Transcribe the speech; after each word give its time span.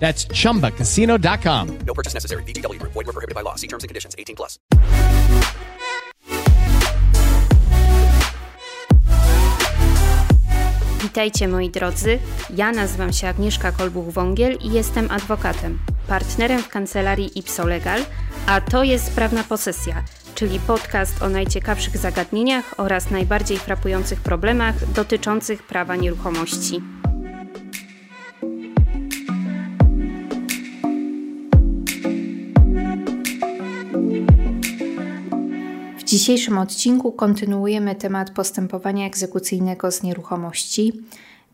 That's 0.00 0.26
chumbacasino.com. 0.42 1.78
No 1.86 1.94
purchase 1.94 2.14
necessary. 2.14 2.42
VGW 2.42 2.78
Group. 2.78 2.92
Void 2.92 3.06
were 3.06 3.12
prohibited 3.12 3.34
by 3.34 3.42
law. 3.42 3.56
See 3.56 3.68
terms 3.68 3.84
and 3.84 3.88
conditions. 3.88 4.14
18 4.18 4.36
plus. 4.36 4.58
Witajcie 11.02 11.48
moi 11.48 11.70
drodzy. 11.70 12.18
Ja 12.56 12.72
nazywam 12.72 13.12
się 13.12 13.28
Agnieszka 13.28 13.72
Kolbuch-Wągiel 13.72 14.56
i 14.60 14.72
jestem 14.72 15.10
adwokatem, 15.10 15.78
partnerem 16.08 16.62
w 16.62 16.68
kancelarii 16.68 17.38
Ipsolegal, 17.38 18.00
a 18.46 18.60
to 18.60 18.82
jest 18.84 19.14
Prawna 19.14 19.44
Posesja, 19.44 20.04
czyli 20.34 20.60
podcast 20.60 21.22
o 21.22 21.28
najciekawszych 21.28 21.96
zagadnieniach 21.96 22.74
oraz 22.76 23.10
najbardziej 23.10 23.58
frapujących 23.58 24.20
problemach 24.20 24.92
dotyczących 24.92 25.62
prawa 25.62 25.96
nieruchomości. 25.96 26.80
W 36.10 36.12
dzisiejszym 36.12 36.58
odcinku 36.58 37.12
kontynuujemy 37.12 37.94
temat 37.94 38.30
postępowania 38.30 39.06
egzekucyjnego 39.06 39.90
z 39.90 40.02
nieruchomości. 40.02 40.92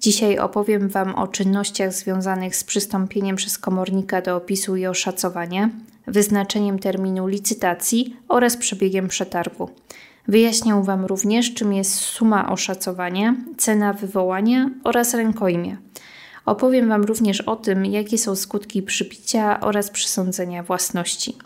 Dzisiaj 0.00 0.38
opowiem 0.38 0.88
Wam 0.88 1.14
o 1.14 1.28
czynnościach 1.28 1.92
związanych 1.92 2.56
z 2.56 2.64
przystąpieniem 2.64 3.36
przez 3.36 3.58
komornika 3.58 4.22
do 4.22 4.36
opisu 4.36 4.76
i 4.76 4.86
oszacowania, 4.86 5.70
wyznaczeniem 6.06 6.78
terminu 6.78 7.26
licytacji 7.26 8.16
oraz 8.28 8.56
przebiegiem 8.56 9.08
przetargu. 9.08 9.70
Wyjaśnię 10.28 10.82
Wam 10.84 11.04
również, 11.04 11.54
czym 11.54 11.72
jest 11.72 11.94
suma 11.94 12.52
oszacowania, 12.52 13.36
cena 13.56 13.92
wywołania 13.92 14.70
oraz 14.84 15.14
rękojmia. 15.14 15.76
Opowiem 16.46 16.88
Wam 16.88 17.04
również 17.04 17.40
o 17.40 17.56
tym, 17.56 17.86
jakie 17.86 18.18
są 18.18 18.36
skutki 18.36 18.82
przypicia 18.82 19.60
oraz 19.60 19.90
przysądzenia 19.90 20.62
własności. 20.62 21.36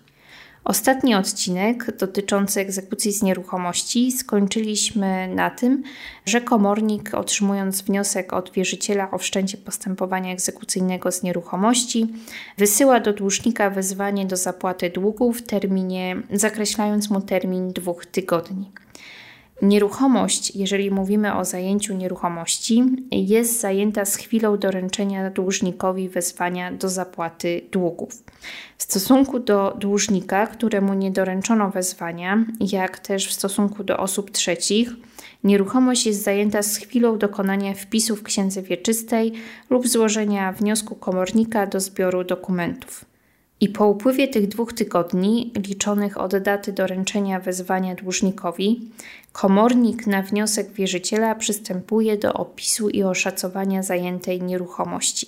Ostatni 0.64 1.14
odcinek 1.14 1.96
dotyczący 1.96 2.60
egzekucji 2.60 3.12
z 3.12 3.22
nieruchomości 3.22 4.12
skończyliśmy 4.12 5.28
na 5.34 5.50
tym, 5.50 5.82
że 6.26 6.40
komornik 6.40 7.14
otrzymując 7.14 7.82
wniosek 7.82 8.32
od 8.32 8.52
wierzyciela 8.52 9.10
o 9.10 9.18
wszczęcie 9.18 9.58
postępowania 9.58 10.32
egzekucyjnego 10.32 11.12
z 11.12 11.22
nieruchomości 11.22 12.06
wysyła 12.58 13.00
do 13.00 13.12
dłużnika 13.12 13.70
wezwanie 13.70 14.26
do 14.26 14.36
zapłaty 14.36 14.90
długu 14.90 15.32
w 15.32 15.42
terminie, 15.42 16.16
zakreślając 16.32 17.10
mu 17.10 17.20
termin 17.20 17.72
dwóch 17.72 18.06
tygodni. 18.06 18.70
Nieruchomość, 19.62 20.56
jeżeli 20.56 20.90
mówimy 20.90 21.34
o 21.34 21.44
zajęciu 21.44 21.94
nieruchomości, 21.94 22.84
jest 23.10 23.60
zajęta 23.60 24.04
z 24.04 24.16
chwilą 24.16 24.58
doręczenia 24.58 25.30
dłużnikowi 25.30 26.08
wezwania 26.08 26.72
do 26.72 26.88
zapłaty 26.88 27.60
długów. 27.72 28.24
W 28.78 28.82
stosunku 28.82 29.38
do 29.38 29.76
dłużnika, 29.78 30.46
któremu 30.46 30.94
nie 30.94 31.10
doręczono 31.10 31.70
wezwania, 31.70 32.44
jak 32.72 32.98
też 32.98 33.28
w 33.28 33.32
stosunku 33.32 33.84
do 33.84 33.96
osób 33.96 34.30
trzecich, 34.30 34.90
nieruchomość 35.44 36.06
jest 36.06 36.22
zajęta 36.22 36.62
z 36.62 36.76
chwilą 36.76 37.18
dokonania 37.18 37.74
wpisu 37.74 38.16
w 38.16 38.22
księdze 38.22 38.62
wieczystej 38.62 39.32
lub 39.70 39.88
złożenia 39.88 40.52
wniosku 40.52 40.94
komornika 40.94 41.66
do 41.66 41.80
zbioru 41.80 42.24
dokumentów. 42.24 43.09
I 43.60 43.68
po 43.68 43.88
upływie 43.88 44.28
tych 44.28 44.48
dwóch 44.48 44.72
tygodni, 44.72 45.52
liczonych 45.68 46.20
od 46.20 46.36
daty 46.36 46.72
doręczenia 46.72 47.40
wezwania 47.40 47.94
dłużnikowi, 47.94 48.90
komornik 49.32 50.06
na 50.06 50.22
wniosek 50.22 50.72
wierzyciela 50.72 51.34
przystępuje 51.34 52.16
do 52.16 52.32
opisu 52.32 52.88
i 52.88 53.02
oszacowania 53.02 53.82
zajętej 53.82 54.42
nieruchomości. 54.42 55.26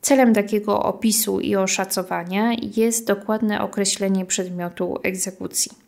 Celem 0.00 0.34
takiego 0.34 0.82
opisu 0.82 1.40
i 1.40 1.56
oszacowania 1.56 2.52
jest 2.76 3.06
dokładne 3.06 3.60
określenie 3.60 4.26
przedmiotu 4.26 4.98
egzekucji. 5.02 5.83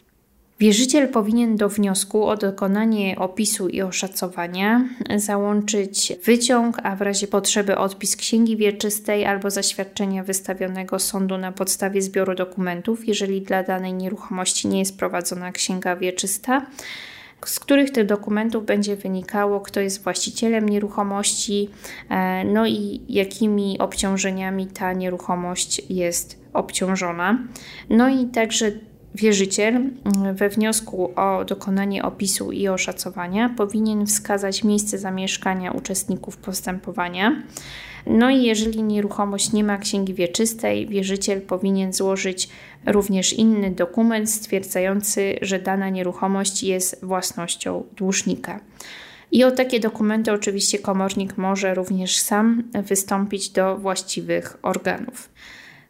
Wierzyciel 0.58 1.08
powinien 1.08 1.56
do 1.56 1.68
wniosku 1.68 2.26
o 2.26 2.36
dokonanie 2.36 3.18
opisu 3.18 3.68
i 3.68 3.82
oszacowania 3.82 4.88
załączyć 5.16 6.12
wyciąg, 6.24 6.76
a 6.82 6.96
w 6.96 7.02
razie 7.02 7.26
potrzeby 7.28 7.78
odpis 7.78 8.16
księgi 8.16 8.56
wieczystej 8.56 9.26
albo 9.26 9.50
zaświadczenia 9.50 10.24
wystawionego 10.24 10.98
sądu 10.98 11.38
na 11.38 11.52
podstawie 11.52 12.02
zbioru 12.02 12.34
dokumentów, 12.34 13.08
jeżeli 13.08 13.42
dla 13.42 13.62
danej 13.62 13.94
nieruchomości 13.94 14.68
nie 14.68 14.78
jest 14.78 14.98
prowadzona 14.98 15.52
księga 15.52 15.96
wieczysta 15.96 16.66
z 17.44 17.60
których 17.60 17.90
tych 17.90 18.06
dokumentów 18.06 18.66
będzie 18.66 18.96
wynikało, 18.96 19.60
kto 19.60 19.80
jest 19.80 20.02
właścicielem 20.02 20.68
nieruchomości, 20.68 21.70
e, 22.08 22.44
no 22.44 22.66
i 22.66 23.00
jakimi 23.08 23.78
obciążeniami 23.78 24.66
ta 24.66 24.92
nieruchomość 24.92 25.82
jest 25.90 26.40
obciążona. 26.52 27.38
No 27.90 28.08
i 28.08 28.26
także 28.26 28.72
Wierzyciel 29.16 29.90
we 30.34 30.48
wniosku 30.48 31.12
o 31.16 31.44
dokonanie 31.44 32.02
opisu 32.02 32.52
i 32.52 32.68
oszacowania 32.68 33.48
powinien 33.56 34.06
wskazać 34.06 34.64
miejsce 34.64 34.98
zamieszkania 34.98 35.72
uczestników 35.72 36.36
postępowania. 36.36 37.42
No 38.06 38.30
i 38.30 38.42
jeżeli 38.42 38.82
nieruchomość 38.82 39.52
nie 39.52 39.64
ma 39.64 39.78
księgi 39.78 40.14
wieczystej, 40.14 40.88
wierzyciel 40.88 41.40
powinien 41.40 41.92
złożyć 41.92 42.48
również 42.86 43.32
inny 43.32 43.70
dokument 43.70 44.30
stwierdzający, 44.30 45.38
że 45.42 45.58
dana 45.58 45.88
nieruchomość 45.88 46.62
jest 46.62 47.04
własnością 47.04 47.84
dłużnika. 47.96 48.60
I 49.32 49.44
o 49.44 49.50
takie 49.50 49.80
dokumenty 49.80 50.32
oczywiście 50.32 50.78
komornik 50.78 51.38
może 51.38 51.74
również 51.74 52.18
sam 52.18 52.62
wystąpić 52.74 53.48
do 53.48 53.76
właściwych 53.76 54.56
organów. 54.62 55.28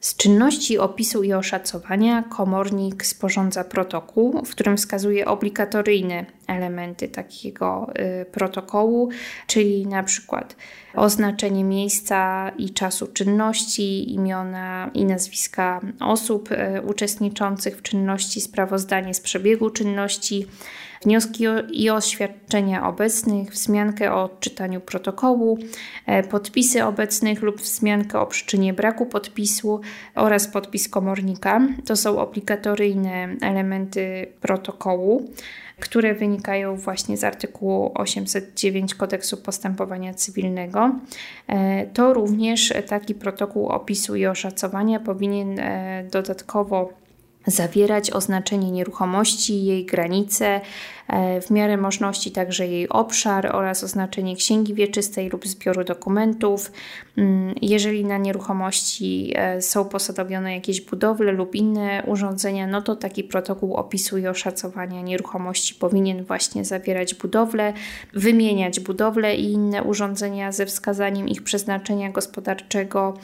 Z 0.07 0.17
czynności 0.17 0.79
opisu 0.79 1.23
i 1.23 1.33
oszacowania 1.33 2.23
komornik 2.23 3.07
sporządza 3.07 3.65
protokół, 3.65 4.45
w 4.45 4.51
którym 4.51 4.77
wskazuje 4.77 5.27
obligatoryjne 5.27 6.27
elementy 6.47 7.09
takiego 7.09 7.93
y, 8.23 8.25
protokołu, 8.25 9.09
czyli 9.47 9.87
na 9.87 10.03
przykład 10.03 10.57
oznaczenie 10.95 11.65
miejsca 11.65 12.51
i 12.59 12.71
czasu 12.71 13.07
czynności, 13.07 14.15
imiona 14.15 14.91
i 14.95 15.05
nazwiska 15.05 15.81
osób 16.01 16.51
y, 16.53 16.83
uczestniczących 16.83 17.79
w 17.79 17.83
czynności, 17.83 18.41
sprawozdanie 18.41 19.15
z 19.15 19.21
przebiegu 19.21 19.71
czynności, 19.71 20.47
wnioski 21.05 21.45
i 21.73 21.91
oświadczenia 21.91 22.89
obecnych, 22.89 23.51
wzmiankę 23.51 24.15
o 24.15 24.25
odczytaniu 24.25 24.81
protokołu, 24.81 25.59
e, 26.07 26.23
podpisy 26.23 26.85
obecnych 26.85 27.43
lub 27.43 27.61
wzmiankę 27.61 28.21
o 28.21 28.27
przyczynie 28.27 28.73
braku 28.73 29.07
podpisu 29.07 29.81
oraz 30.15 30.49
podpis 30.49 30.89
komornika. 30.89 31.61
To 31.87 31.97
są 31.97 32.19
obligatoryjne 32.19 33.29
elementy 33.41 34.27
protokołu 34.41 35.31
które 35.81 36.15
wynikają 36.15 36.77
właśnie 36.77 37.17
z 37.17 37.25
artykułu 37.25 37.91
809 37.95 38.95
Kodeksu 38.95 39.37
Postępowania 39.37 40.15
Cywilnego. 40.15 40.93
E, 41.47 41.87
to 41.87 42.15
również 42.15 42.73
taki 42.89 43.15
protokół 43.15 43.67
opisu 43.67 44.17
i 44.17 44.27
oszacowania 44.27 45.01
powinien 45.01 45.59
e, 45.59 46.05
dodatkowo 46.13 46.93
zawierać 47.47 48.11
oznaczenie 48.11 48.71
nieruchomości, 48.71 49.65
jej 49.65 49.85
granice, 49.85 50.61
w 51.43 51.51
miarę 51.51 51.77
możliwości 51.77 52.31
także 52.31 52.67
jej 52.67 52.89
obszar 52.89 53.57
oraz 53.57 53.85
oznaczenie 53.85 54.37
księgi 54.37 54.75
wieczystej 54.75 55.29
lub 55.29 55.47
zbioru 55.47 55.85
dokumentów. 55.85 56.73
Mm, 57.17 57.55
jeżeli 57.63 58.05
na 58.05 58.19
nieruchomości 58.19 59.33
e, 59.35 59.63
są 59.63 59.85
posadowione 59.85 60.55
jakieś 60.55 60.81
budowle 60.81 61.33
lub 61.33 61.55
inne 61.55 62.03
urządzenia, 62.07 62.67
no 62.67 62.83
to 62.83 62.97
taki 62.97 63.25
protokół 63.25 63.75
opisu 63.75 64.19
i 64.19 64.27
oszacowania 64.27 65.03
nieruchomości 65.03 65.75
powinien 65.75 66.25
właśnie 66.25 66.65
zawierać 66.65 67.15
budowle, 67.15 67.73
wymieniać 68.13 68.81
budowle 68.81 69.37
i 69.37 69.53
inne 69.53 69.83
urządzenia 69.83 70.53
ze 70.53 70.67
wskazaniem 70.67 71.29
ich 71.29 71.43
przeznaczenia 71.43 72.11
gospodarczego 72.11 73.15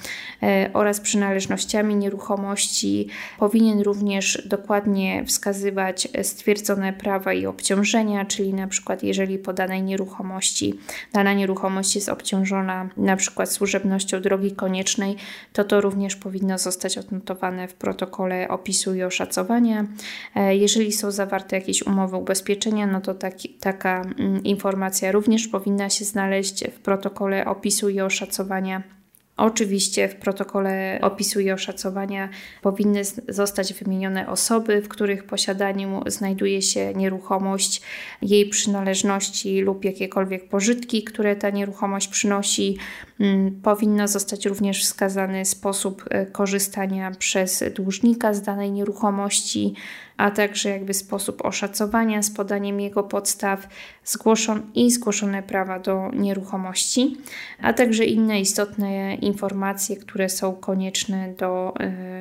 e, 0.43 0.71
oraz 0.73 1.01
przynależnościami 1.01 1.97
nieruchomości. 1.97 3.09
Powinien 3.39 3.81
również 3.81 4.43
dokładnie 4.47 5.25
wskazywać 5.25 6.09
stwierdzone 6.23 6.93
prawa 6.93 7.33
i 7.33 7.47
obciążenia 7.47 7.72
obciążenia, 7.73 8.25
czyli 8.25 8.55
na 8.55 8.67
przykład 8.67 9.03
jeżeli 9.03 9.39
po 9.39 9.53
danej 9.53 9.83
nieruchomości 9.83 10.75
dana 11.13 11.33
nieruchomość 11.33 11.95
jest 11.95 12.09
obciążona 12.09 12.89
na 12.97 13.17
przykład 13.17 13.53
służebnością 13.53 14.21
drogi 14.21 14.53
koniecznej, 14.53 15.17
to 15.53 15.65
to 15.65 15.81
również 15.81 16.17
powinno 16.17 16.59
zostać 16.59 16.99
odnotowane 16.99 17.69
w 17.69 17.75
protokole 17.75 18.49
opisu 18.49 18.95
i 18.95 19.03
oszacowania. 19.03 19.87
E, 20.35 20.57
jeżeli 20.57 20.93
są 20.93 21.11
zawarte 21.11 21.57
jakieś 21.57 21.87
umowy 21.87 22.17
ubezpieczenia, 22.17 22.87
no 22.87 23.01
to 23.01 23.15
taki, 23.15 23.49
taka 23.49 24.03
mm, 24.03 24.45
informacja 24.45 25.13
również 25.13 25.49
powinna 25.49 25.91
się 25.91 26.05
znaleźć 26.05 26.65
w 26.65 26.81
protokole 26.81 27.45
opisu 27.45 27.89
i 27.89 28.01
oszacowania 28.01 29.02
Oczywiście 29.37 30.09
w 30.09 30.17
protokole 30.17 30.99
opisu 31.03 31.41
i 31.41 31.51
oszacowania 31.51 32.29
powinny 32.63 33.03
zostać 33.29 33.75
wymienione 33.75 34.29
osoby, 34.29 34.83
w 34.83 34.89
których 34.89 35.25
posiadaniu 35.25 36.03
znajduje 36.07 36.63
się 36.63 36.95
nieruchomość, 36.95 37.83
jej 38.23 38.49
przynależności 38.49 39.61
lub 39.61 39.85
jakiekolwiek 39.85 40.49
pożytki, 40.49 41.05
które 41.05 41.37
ta 41.37 41.51
nieruchomość 41.51 42.09
przynosi. 42.09 42.77
Mm, 43.21 43.61
powinno 43.63 44.09
zostać 44.09 44.47
również 44.47 44.83
wskazany 44.83 45.45
sposób 45.45 46.05
e, 46.11 46.27
korzystania 46.27 47.11
przez 47.11 47.65
dłużnika 47.75 48.35
z 48.35 48.43
danej 48.43 48.73
nieruchomości, 48.73 49.75
a 50.17 50.31
także 50.31 50.69
jakby 50.69 50.95
sposób 50.95 51.45
oszacowania 51.45 52.23
z 52.23 52.31
podaniem 52.31 52.81
jego 52.81 53.03
podstaw 53.03 53.69
zgłoszon 54.05 54.63
i 54.75 54.91
zgłoszone 54.91 55.43
prawa 55.43 55.79
do 55.79 56.11
nieruchomości, 56.15 57.17
a 57.63 57.73
także 57.73 58.05
inne 58.05 58.41
istotne 58.41 59.15
informacje, 59.15 59.97
które 59.97 60.29
są 60.29 60.55
konieczne 60.55 61.35
do 61.39 61.75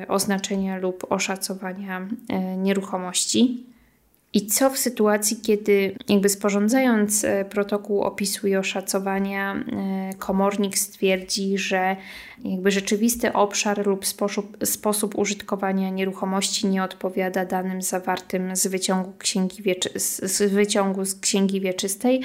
y, 0.04 0.08
oznaczenia 0.08 0.76
lub 0.78 1.06
oszacowania 1.12 2.00
y, 2.00 2.56
nieruchomości. 2.56 3.66
I 4.34 4.46
co 4.46 4.70
w 4.70 4.78
sytuacji, 4.78 5.36
kiedy 5.42 5.96
jakby 6.08 6.28
sporządzając 6.28 7.24
e, 7.24 7.44
protokół 7.44 8.02
opisu 8.02 8.46
i 8.46 8.56
oszacowania, 8.56 9.64
komornik 10.18 10.78
stwierdzi, 10.78 11.58
że 11.58 11.96
jakby 12.44 12.70
rzeczywisty 12.70 13.32
obszar 13.32 13.86
lub 13.86 14.06
sposób, 14.06 14.56
sposób 14.64 15.18
użytkowania 15.18 15.90
nieruchomości 15.90 16.66
nie 16.66 16.84
odpowiada 16.84 17.44
danym 17.44 17.82
zawartym 17.82 18.56
z 18.56 18.66
wyciągu, 18.66 19.12
księgi 19.18 19.62
wieczy, 19.62 19.90
z 19.96 20.42
wyciągu 20.52 21.04
z 21.04 21.20
księgi 21.20 21.60
wieczystej 21.60 22.20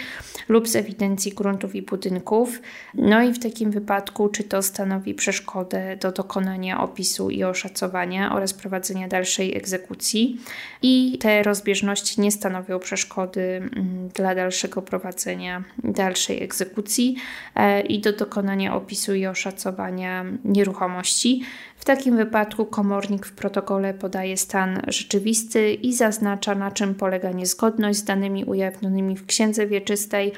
lub 0.50 0.68
z 0.68 0.76
ewidencji 0.76 1.32
gruntów 1.32 1.76
i 1.76 1.82
budynków. 1.82 2.62
No 2.94 3.24
i 3.24 3.34
w 3.34 3.40
takim 3.40 3.72
wypadku, 3.72 4.30
czy 4.30 4.44
to 4.44 4.62
stanowi 4.62 5.14
przeszkodę 5.14 5.98
do 6.02 6.12
dokonania 6.12 6.82
opisu 6.82 7.30
i 7.30 7.44
oszacowania 7.44 8.36
oraz 8.36 8.54
prowadzenia 8.54 9.08
dalszej 9.08 9.58
egzekucji. 9.58 10.42
I 10.82 11.18
te 11.22 11.44
rozbieżności 11.44 12.22
nie 12.22 12.32
stanowią 12.32 12.80
przeszkody 12.80 13.42
mm, 13.42 14.10
dla 14.16 14.36
dalszego 14.36 14.82
prowadzenia 14.82 15.64
dalszej 15.84 16.44
egzekucji 16.44 17.16
e, 17.56 17.82
i 17.82 18.00
do 18.00 18.14
dokonania 18.14 18.76
opisu 18.76 19.16
i 19.16 19.26
oszacowania 19.26 20.07
nieruchomości. 20.46 21.42
W 21.78 21.86
takim 21.86 22.18
wypadku 22.18 22.66
komornik 22.66 23.26
w 23.26 23.32
protokole 23.32 23.94
podaje 23.94 24.38
stan 24.38 24.82
rzeczywisty 24.88 25.74
i 25.74 25.94
zaznacza, 25.94 26.56
na 26.56 26.72
czym 26.72 26.96
polega 26.96 27.32
niezgodność 27.32 28.00
z 28.00 28.04
danymi 28.04 28.46
ujawnionymi 28.46 29.18
w 29.18 29.26
księdze 29.26 29.68
wieczystej 29.68 30.32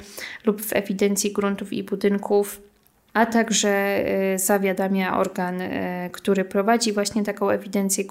lub 0.44 0.62
w 0.62 0.72
ewidencji 0.72 1.32
gruntów 1.32 1.72
i 1.72 1.82
budynków 1.82 2.60
a 3.12 3.26
także 3.26 4.04
y, 4.34 4.38
zawiadamia 4.38 5.18
organ, 5.18 5.60
y, 5.60 6.10
który 6.12 6.44
prowadzi 6.44 6.92
właśnie 6.92 7.22
taką 7.22 7.50
ewidencję 7.50 8.04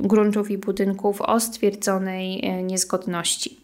gruntów 0.00 0.50
i 0.50 0.58
budynków 0.58 1.20
o 1.20 1.40
stwierdzonej 1.40 2.50
y, 2.58 2.62
niezgodności. 2.62 3.60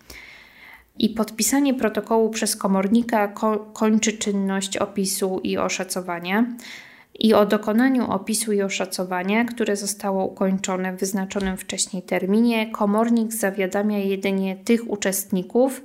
I 0.99 1.08
podpisanie 1.08 1.75
protokołu 1.75 2.31
przez 2.31 2.56
komornika 2.56 3.32
kończy 3.73 4.12
czynność 4.12 4.76
opisu 4.76 5.41
i 5.43 5.58
oszacowania 5.58 6.46
i 7.19 7.35
o 7.35 7.47
dokonaniu 7.47 8.11
opisu 8.11 8.53
i 8.53 8.62
oszacowania, 8.62 9.45
które 9.45 9.77
zostało 9.77 10.27
ukończone 10.27 10.93
w 10.97 11.01
wyznaczonym 11.01 11.57
wcześniej 11.57 12.03
terminie, 12.03 12.71
komornik 12.71 13.33
zawiadamia 13.33 13.99
jedynie 13.99 14.57
tych 14.57 14.91
uczestników 14.91 15.85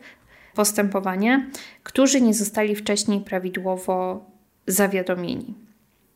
postępowania, 0.56 1.46
którzy 1.84 2.22
nie 2.22 2.34
zostali 2.34 2.76
wcześniej 2.76 3.22
prawidłowo 3.22 4.26
zawiadomieni. 4.68 5.66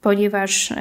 Ponieważ 0.02 0.74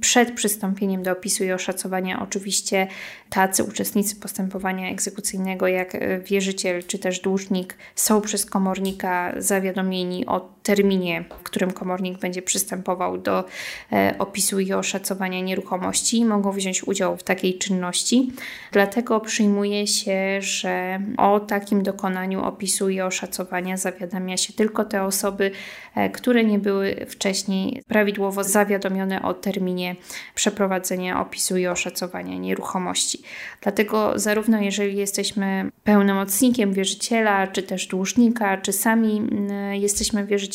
przed 0.00 0.30
przystąpieniem 0.30 1.02
do 1.02 1.12
opisu 1.12 1.44
i 1.44 1.52
oszacowania 1.52 2.22
oczywiście 2.22 2.86
tacy 3.30 3.64
uczestnicy 3.64 4.16
postępowania 4.16 4.90
egzekucyjnego 4.90 5.68
jak 5.68 5.94
e, 5.94 6.20
wierzyciel 6.20 6.82
czy 6.82 6.98
też 6.98 7.20
dłużnik 7.20 7.76
są 7.94 8.20
przez 8.20 8.46
komornika 8.46 9.32
zawiadomieni 9.36 10.26
o 10.26 10.40
terminie, 10.62 11.24
w 11.40 11.42
którym 11.42 11.70
komornik 11.70 12.18
będzie 12.18 12.42
przystępował 12.42 13.18
do 13.18 13.44
e, 13.92 14.14
opisu 14.18 14.60
i 14.60 14.72
oszacowania 14.72 15.40
nieruchomości 15.40 16.24
mogą 16.24 16.52
wziąć 16.52 16.84
udział 16.84 17.16
w 17.16 17.22
takiej 17.22 17.58
czynności. 17.58 18.32
Dlatego 18.72 19.20
przyjmuje 19.20 19.86
się, 19.86 20.38
że 20.40 21.00
o 21.16 21.40
takim 21.40 21.82
dokonaniu 21.82 22.44
opisu 22.44 22.88
i 22.88 23.00
oszacowania 23.00 23.76
zawiadamia 23.76 24.36
się 24.36 24.52
tylko 24.52 24.84
te 24.84 25.02
osoby, 25.02 25.50
e, 25.94 26.10
które 26.10 26.44
nie 26.44 26.58
były 26.58 27.06
wcześniej 27.08 27.82
prawidłowo 27.88 28.44
zawiadomione 28.44 29.22
o 29.22 29.34
terminie 29.34 29.96
przeprowadzenia 30.34 31.20
opisu 31.20 31.56
i 31.56 31.66
oszacowania 31.66 32.38
nieruchomości. 32.38 33.22
Dlatego 33.60 34.18
zarówno 34.18 34.60
jeżeli 34.60 34.96
jesteśmy 34.96 35.70
pełnomocnikiem 35.84 36.72
wierzyciela, 36.72 37.46
czy 37.46 37.62
też 37.62 37.86
dłużnika, 37.86 38.56
czy 38.56 38.72
sami 38.72 39.18
mm, 39.18 39.74
jesteśmy 39.74 40.26
wierzycielami, 40.26 40.50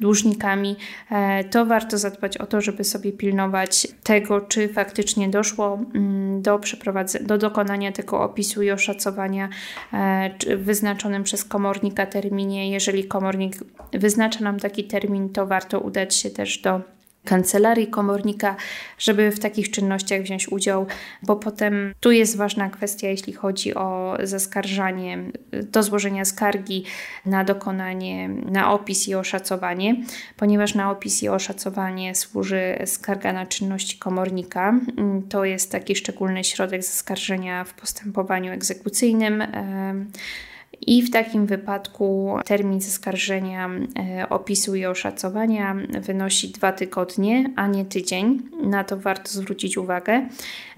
dłużnikami, 0.00 0.76
e, 1.10 1.44
to 1.44 1.66
warto 1.66 1.98
zadbać 1.98 2.36
o 2.36 2.46
to, 2.46 2.60
żeby 2.60 2.84
sobie 2.84 3.12
pilnować 3.12 3.88
tego, 4.02 4.40
czy 4.40 4.68
faktycznie 4.68 5.28
doszło 5.28 5.78
mm, 5.94 6.42
do, 6.42 6.60
do 7.20 7.38
dokonania 7.38 7.92
tego 7.92 8.22
opisu 8.22 8.62
i 8.62 8.70
oszacowania 8.70 9.48
e, 9.92 10.56
w 10.56 10.64
wyznaczonym 10.64 11.24
przez 11.24 11.44
komornika 11.44 12.06
terminie. 12.06 12.70
Jeżeli 12.70 13.04
komornik 13.04 13.56
wyznacza 13.92 14.44
nam 14.44 14.60
taki 14.60 14.84
termin, 14.84 15.28
to 15.28 15.46
warto 15.46 15.80
udać 15.80 16.16
się 16.16 16.30
też 16.30 16.58
do 16.58 16.97
kancelarii 17.28 17.86
komornika, 17.86 18.56
żeby 18.98 19.30
w 19.30 19.38
takich 19.38 19.70
czynnościach 19.70 20.22
wziąć 20.22 20.48
udział, 20.48 20.86
bo 21.22 21.36
potem 21.36 21.94
tu 22.00 22.10
jest 22.12 22.36
ważna 22.36 22.70
kwestia, 22.70 23.08
jeśli 23.08 23.32
chodzi 23.32 23.74
o 23.74 24.18
zaskarżanie, 24.22 25.18
do 25.72 25.82
złożenia 25.82 26.24
skargi 26.24 26.84
na 27.26 27.44
dokonanie, 27.44 28.28
na 28.28 28.72
opis 28.72 29.08
i 29.08 29.14
oszacowanie, 29.14 29.96
ponieważ 30.36 30.74
na 30.74 30.90
opis 30.90 31.22
i 31.22 31.28
oszacowanie 31.28 32.14
służy 32.14 32.78
skarga 32.86 33.32
na 33.32 33.46
czynności 33.46 33.98
komornika. 33.98 34.74
To 35.28 35.44
jest 35.44 35.72
taki 35.72 35.96
szczególny 35.96 36.44
środek 36.44 36.82
zaskarżenia 36.82 37.64
w 37.64 37.74
postępowaniu 37.74 38.52
egzekucyjnym 38.52 39.44
I 40.86 41.02
w 41.02 41.10
takim 41.10 41.46
wypadku 41.46 42.36
termin 42.44 42.80
zaskarżenia 42.80 43.70
e, 43.98 44.28
opisu 44.28 44.74
i 44.74 44.86
oszacowania 44.86 45.76
wynosi 46.00 46.48
dwa 46.48 46.72
tygodnie, 46.72 47.50
a 47.56 47.66
nie 47.66 47.84
tydzień. 47.84 48.42
Na 48.62 48.84
to 48.84 48.96
warto 48.96 49.30
zwrócić 49.30 49.76
uwagę. 49.76 50.28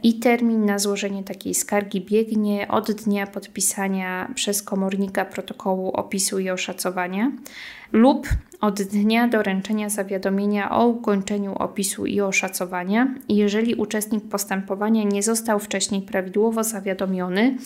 I 0.03 0.15
termin 0.15 0.65
na 0.65 0.79
złożenie 0.79 1.25
takiej 1.25 1.55
skargi 1.55 2.01
biegnie 2.01 2.69
od 2.69 2.93
dnia 2.93 3.27
podpisania 3.27 4.33
przez 4.35 4.63
komornika 4.63 5.25
protokołu 5.25 5.91
opisu 5.91 6.39
i 6.39 6.51
oszacowania 6.51 7.33
lub 7.93 8.29
od 8.61 8.83
dnia 8.83 9.29
doręczenia 9.29 9.89
zawiadomienia 9.89 10.71
o 10.71 10.87
ukończeniu 10.87 11.55
opisu 11.55 12.07
i 12.07 12.21
oszacowania, 12.21 13.15
jeżeli 13.29 13.75
uczestnik 13.75 14.25
postępowania 14.25 15.05
nie 15.05 15.23
został 15.23 15.59
wcześniej 15.59 16.03
prawidłowo 16.03 16.65
zawiadomiony, 16.65 17.57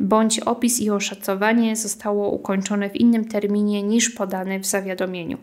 bądź 0.00 0.40
opis 0.40 0.80
i 0.80 0.90
oszacowanie 0.90 1.76
zostało 1.76 2.30
ukończone 2.30 2.90
w 2.90 2.96
innym 2.96 3.24
terminie 3.24 3.82
niż 3.82 4.10
podany 4.10 4.60
w 4.60 4.66
zawiadomieniu. 4.66 5.38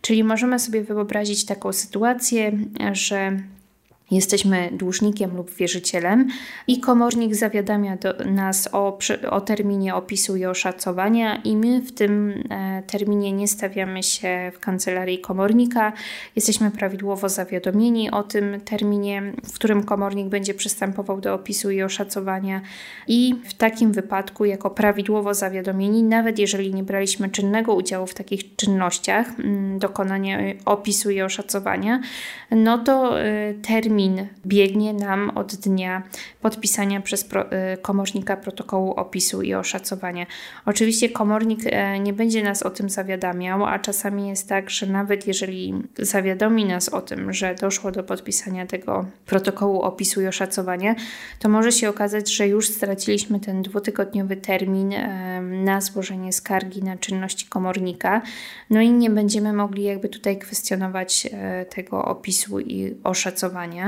Czyli 0.00 0.24
możemy 0.24 0.58
sobie 0.58 0.82
wyobrazić 0.84 1.46
taką 1.46 1.72
sytuację, 1.72 2.52
że 2.92 3.36
jesteśmy 4.10 4.70
dłużnikiem 4.72 5.36
lub 5.36 5.50
wierzycielem 5.50 6.28
i 6.66 6.80
komornik 6.80 7.34
zawiadamia 7.34 7.98
nas 8.26 8.68
o, 8.72 8.98
o 9.30 9.40
terminie 9.40 9.94
opisu 9.94 10.36
i 10.36 10.44
oszacowania 10.44 11.36
i 11.36 11.56
my 11.56 11.80
w 11.80 11.92
tym 11.92 12.42
e, 12.50 12.82
terminie 12.86 13.32
nie 13.32 13.48
stawiamy 13.48 14.02
się 14.02 14.52
w 14.54 14.58
kancelarii 14.58 15.18
komornika. 15.18 15.92
Jesteśmy 16.36 16.70
prawidłowo 16.70 17.28
zawiadomieni 17.28 18.10
o 18.10 18.22
tym 18.22 18.60
terminie, 18.60 19.22
w 19.44 19.54
którym 19.54 19.82
komornik 19.82 20.28
będzie 20.28 20.54
przystępował 20.54 21.20
do 21.20 21.34
opisu 21.34 21.70
i 21.70 21.82
oszacowania 21.82 22.60
i 23.08 23.34
w 23.44 23.54
takim 23.54 23.92
wypadku 23.92 24.44
jako 24.44 24.70
prawidłowo 24.70 25.34
zawiadomieni, 25.34 26.02
nawet 26.02 26.38
jeżeli 26.38 26.74
nie 26.74 26.82
braliśmy 26.82 27.28
czynnego 27.28 27.74
udziału 27.74 28.06
w 28.06 28.14
takich 28.14 28.56
czynnościach 28.56 29.40
mm, 29.40 29.78
dokonania 29.78 30.38
opisu 30.64 31.10
i 31.10 31.22
oszacowania, 31.22 32.00
no 32.50 32.78
to 32.78 33.20
e, 33.20 33.54
termin 33.54 34.01
termin 34.02 34.26
biegnie 34.46 34.92
nam 34.92 35.30
od 35.34 35.54
dnia 35.54 36.02
podpisania 36.40 37.00
przez 37.00 37.24
pro, 37.24 37.46
y, 37.46 37.76
komornika 37.82 38.36
protokołu 38.36 38.92
opisu 38.92 39.42
i 39.42 39.54
oszacowania. 39.54 40.26
Oczywiście 40.66 41.08
komornik 41.08 41.60
e, 41.64 42.00
nie 42.00 42.12
będzie 42.12 42.42
nas 42.42 42.62
o 42.62 42.70
tym 42.70 42.90
zawiadamiał, 42.90 43.64
a 43.64 43.78
czasami 43.78 44.28
jest 44.28 44.48
tak, 44.48 44.70
że 44.70 44.86
nawet 44.86 45.26
jeżeli 45.26 45.74
zawiadomi 45.98 46.64
nas 46.64 46.88
o 46.88 47.00
tym, 47.00 47.32
że 47.32 47.54
doszło 47.54 47.90
do 47.90 48.02
podpisania 48.02 48.66
tego 48.66 49.06
protokołu 49.26 49.82
opisu 49.82 50.22
i 50.22 50.26
oszacowania, 50.26 50.94
to 51.38 51.48
może 51.48 51.72
się 51.72 51.88
okazać, 51.88 52.34
że 52.34 52.48
już 52.48 52.68
straciliśmy 52.68 53.40
ten 53.40 53.62
dwutygodniowy 53.62 54.36
termin 54.36 54.92
e, 54.92 55.40
na 55.40 55.80
złożenie 55.80 56.32
skargi 56.32 56.82
na 56.82 56.96
czynności 56.96 57.46
komornika, 57.46 58.22
no 58.70 58.80
i 58.80 58.90
nie 58.90 59.10
będziemy 59.10 59.52
mogli 59.52 59.82
jakby 59.82 60.08
tutaj 60.08 60.38
kwestionować 60.38 61.28
e, 61.32 61.64
tego 61.64 62.04
opisu 62.04 62.60
i 62.60 62.94
oszacowania. 63.04 63.81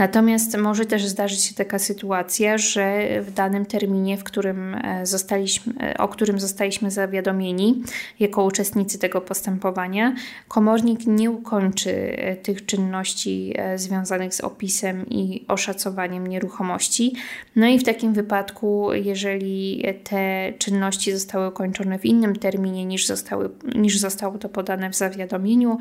Natomiast 0.00 0.58
może 0.58 0.86
też 0.86 1.06
zdarzyć 1.06 1.44
się 1.44 1.54
taka 1.54 1.78
sytuacja, 1.78 2.58
że 2.58 3.08
w 3.22 3.32
danym 3.32 3.66
terminie, 3.66 4.16
w 4.16 4.24
którym 4.24 4.74
e, 4.74 5.06
zostaliśmy, 5.06 5.74
e, 5.80 5.98
o 5.98 6.08
którym 6.08 6.40
zostaliśmy 6.40 6.90
zawiadomieni 6.90 7.82
jako 8.20 8.44
uczestnicy 8.44 8.98
tego 8.98 9.20
postępowania, 9.20 10.14
komornik 10.48 11.06
nie 11.06 11.30
ukończy 11.30 11.90
e, 11.90 12.36
tych 12.36 12.66
czynności 12.66 13.54
związanych 13.76 14.34
z 14.34 14.40
opisem 14.40 15.06
i 15.08 15.44
oszacowaniem 15.48 16.26
nieruchomości. 16.26 17.14
No 17.56 17.66
i 17.66 17.78
w 17.78 17.84
takim 17.84 18.12
wypadku, 18.12 18.92
jeżeli 18.92 19.84
te 20.04 20.52
czynności 20.58 21.12
zostały 21.12 21.48
ukończone 21.48 21.98
w 21.98 22.04
innym 22.04 22.36
terminie 22.36 22.84
niż, 22.84 23.06
zostały, 23.06 23.50
niż 23.74 23.98
zostało 23.98 24.38
to 24.38 24.48
podane 24.48 24.90
w 24.90 24.96
zawiadomieniu, 24.96 25.78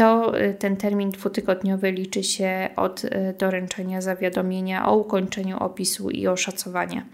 to 0.00 0.40
y, 0.40 0.54
ten 0.54 0.76
termin 0.76 1.10
dwutygodniowy 1.10 1.92
liczy 1.92 2.22
się 2.22 2.68
od 2.76 3.04
y, 3.04 3.10
doręczenia 3.38 4.00
zawiadomienia 4.00 4.88
o 4.88 4.96
ukończeniu 4.96 5.58
opisu 5.58 6.10
i 6.10 6.26
oszacowania. 6.26 7.06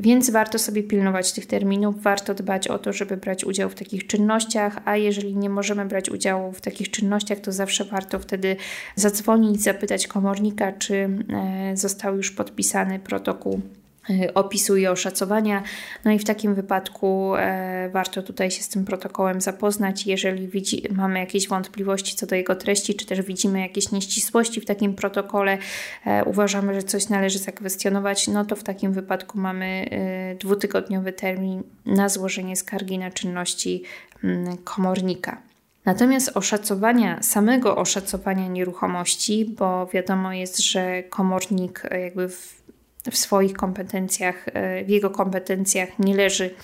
Więc 0.00 0.30
warto 0.30 0.58
sobie 0.58 0.82
pilnować 0.82 1.32
tych 1.32 1.46
terminów, 1.46 2.02
warto 2.02 2.34
dbać 2.34 2.68
o 2.68 2.78
to, 2.78 2.92
żeby 2.92 3.16
brać 3.16 3.44
udział 3.44 3.70
w 3.70 3.74
takich 3.74 4.06
czynnościach, 4.06 4.78
a 4.84 4.96
jeżeli 4.96 5.36
nie 5.36 5.50
możemy 5.50 5.84
brać 5.84 6.10
udziału 6.10 6.52
w 6.52 6.60
takich 6.60 6.90
czynnościach, 6.90 7.40
to 7.40 7.52
zawsze 7.52 7.84
warto 7.84 8.18
wtedy 8.18 8.56
zadzwonić, 8.94 9.62
zapytać 9.62 10.06
komornika, 10.06 10.72
czy 10.72 10.94
e, 10.94 11.76
został 11.76 12.16
już 12.16 12.30
podpisany 12.30 12.98
protokół 12.98 13.60
opisu 14.34 14.76
i 14.76 14.86
oszacowania. 14.86 15.62
No 16.04 16.10
i 16.10 16.18
w 16.18 16.24
takim 16.24 16.54
wypadku 16.54 17.34
e, 17.36 17.90
warto 17.92 18.22
tutaj 18.22 18.50
się 18.50 18.62
z 18.62 18.68
tym 18.68 18.84
protokołem 18.84 19.40
zapoznać. 19.40 20.06
Jeżeli 20.06 20.48
widzi, 20.48 20.82
mamy 20.90 21.18
jakieś 21.18 21.48
wątpliwości 21.48 22.16
co 22.16 22.26
do 22.26 22.36
jego 22.36 22.56
treści, 22.56 22.94
czy 22.94 23.06
też 23.06 23.22
widzimy 23.22 23.60
jakieś 23.60 23.92
nieścisłości 23.92 24.60
w 24.60 24.66
takim 24.66 24.94
protokole, 24.94 25.58
e, 26.06 26.24
uważamy, 26.24 26.74
że 26.74 26.82
coś 26.82 27.08
należy 27.08 27.38
zakwestionować, 27.38 28.28
no 28.28 28.44
to 28.44 28.56
w 28.56 28.62
takim 28.62 28.92
wypadku 28.92 29.38
mamy 29.38 29.88
e, 29.90 30.34
dwutygodniowy 30.34 31.12
termin 31.12 31.62
na 31.86 32.08
złożenie 32.08 32.56
skargi 32.56 32.98
na 32.98 33.10
czynności 33.10 33.82
mm, 34.24 34.56
komornika. 34.56 35.50
Natomiast 35.84 36.30
oszacowania, 36.34 37.22
samego 37.22 37.76
oszacowania 37.76 38.48
nieruchomości, 38.48 39.54
bo 39.58 39.86
wiadomo 39.86 40.32
jest, 40.32 40.58
że 40.58 41.02
komornik 41.02 41.82
jakby 41.90 42.28
w 42.28 42.59
w 43.10 43.16
swoich 43.16 43.52
kompetencjach, 43.52 44.48
e, 44.48 44.84
w 44.84 44.88
jego 44.88 45.10
kompetencjach 45.10 45.98
nie 45.98 46.16
leży 46.16 46.54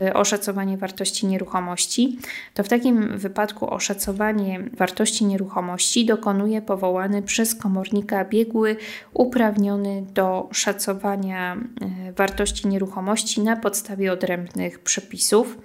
e, 0.00 0.14
oszacowanie 0.14 0.76
wartości 0.76 1.26
nieruchomości, 1.26 2.18
to 2.54 2.62
w 2.62 2.68
takim 2.68 3.18
wypadku 3.18 3.70
oszacowanie 3.70 4.60
wartości 4.72 5.24
nieruchomości 5.24 6.06
dokonuje 6.06 6.62
powołany 6.62 7.22
przez 7.22 7.54
komornika 7.54 8.24
biegły 8.24 8.76
uprawniony 9.12 10.04
do 10.14 10.48
szacowania 10.52 11.56
e, 11.56 12.12
wartości 12.12 12.68
nieruchomości 12.68 13.40
na 13.40 13.56
podstawie 13.56 14.12
odrębnych 14.12 14.78
przepisów. 14.78 15.58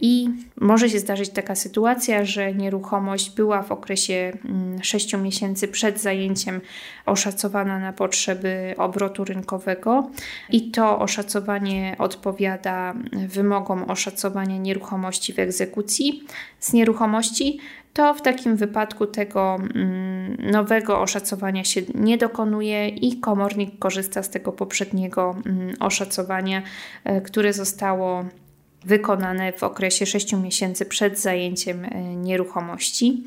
I 0.00 0.28
może 0.60 0.90
się 0.90 0.98
zdarzyć 0.98 1.30
taka 1.30 1.54
sytuacja, 1.54 2.24
że 2.24 2.54
nieruchomość 2.54 3.30
była 3.30 3.62
w 3.62 3.72
okresie 3.72 4.32
6 4.82 5.14
mm, 5.14 5.24
miesięcy 5.24 5.68
przed 5.68 6.00
zajęciem 6.00 6.60
oszacowana 7.06 7.78
na 7.78 7.92
potrzeby 7.92 8.74
obrotu 8.78 9.24
rynkowego. 9.24 10.10
I 10.50 10.70
to 10.70 10.98
oszacowanie 10.98 11.96
odpowiada 11.98 12.94
wymogom 13.28 13.82
oszacowania 13.82 14.56
nieruchomości 14.56 15.32
w 15.32 15.38
egzekucji 15.38 16.24
z 16.60 16.72
nieruchomości, 16.72 17.60
to 17.94 18.14
w 18.14 18.22
takim 18.22 18.56
wypadku 18.56 19.06
tego 19.06 19.56
mm, 19.74 20.36
nowego 20.50 21.00
oszacowania 21.00 21.64
się 21.64 21.80
nie 21.94 22.18
dokonuje 22.18 22.88
i 22.88 23.20
komornik 23.20 23.78
korzysta 23.78 24.22
z 24.22 24.30
tego 24.30 24.52
poprzedniego 24.52 25.36
mm, 25.46 25.74
oszacowania, 25.80 26.62
e, 27.04 27.20
które 27.20 27.52
zostało 27.52 28.24
wykonane 28.84 29.52
w 29.52 29.62
okresie 29.62 30.06
6 30.06 30.32
miesięcy 30.32 30.86
przed 30.86 31.18
zajęciem 31.18 31.84
e, 31.84 32.16
nieruchomości. 32.16 33.24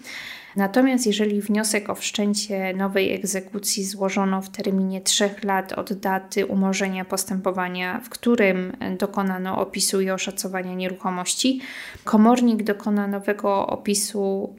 Natomiast 0.56 1.06
jeżeli 1.06 1.42
wniosek 1.42 1.90
o 1.90 1.96
wszczęcie 1.96 2.74
nowej 2.74 3.14
egzekucji 3.14 3.86
złożono 3.86 4.42
w 4.42 4.50
terminie 4.50 5.02
3 5.02 5.30
lat 5.44 5.74
od 5.74 5.94
daty 5.94 6.46
umorzenia 6.46 7.06
postępowania, 7.06 8.00
w 8.00 8.10
którym 8.10 8.78
dokonano 9.00 9.60
opisu 9.62 10.02
i 10.02 10.10
oszacowania 10.10 10.74
nieruchomości, 10.74 11.62
komornik 12.04 12.64
dokona 12.64 13.08
nowego 13.08 13.68
opisu 13.68 14.56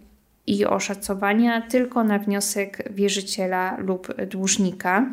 i 0.48 0.64
oszacowania 0.64 1.60
tylko 1.60 2.04
na 2.04 2.18
wniosek 2.18 2.82
wierzyciela 2.90 3.76
lub 3.78 4.14
dłużnika. 4.26 5.12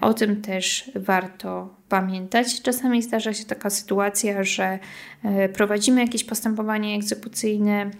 O 0.00 0.14
tym 0.14 0.42
też 0.42 0.90
warto 0.94 1.74
pamiętać. 1.88 2.62
Czasami 2.62 3.02
zdarza 3.02 3.32
się 3.32 3.44
taka 3.44 3.70
sytuacja, 3.70 4.44
że 4.44 4.78
e, 5.22 5.48
prowadzimy 5.48 6.00
jakieś 6.00 6.24
postępowanie 6.24 6.96
egzekucyjne 6.96 7.90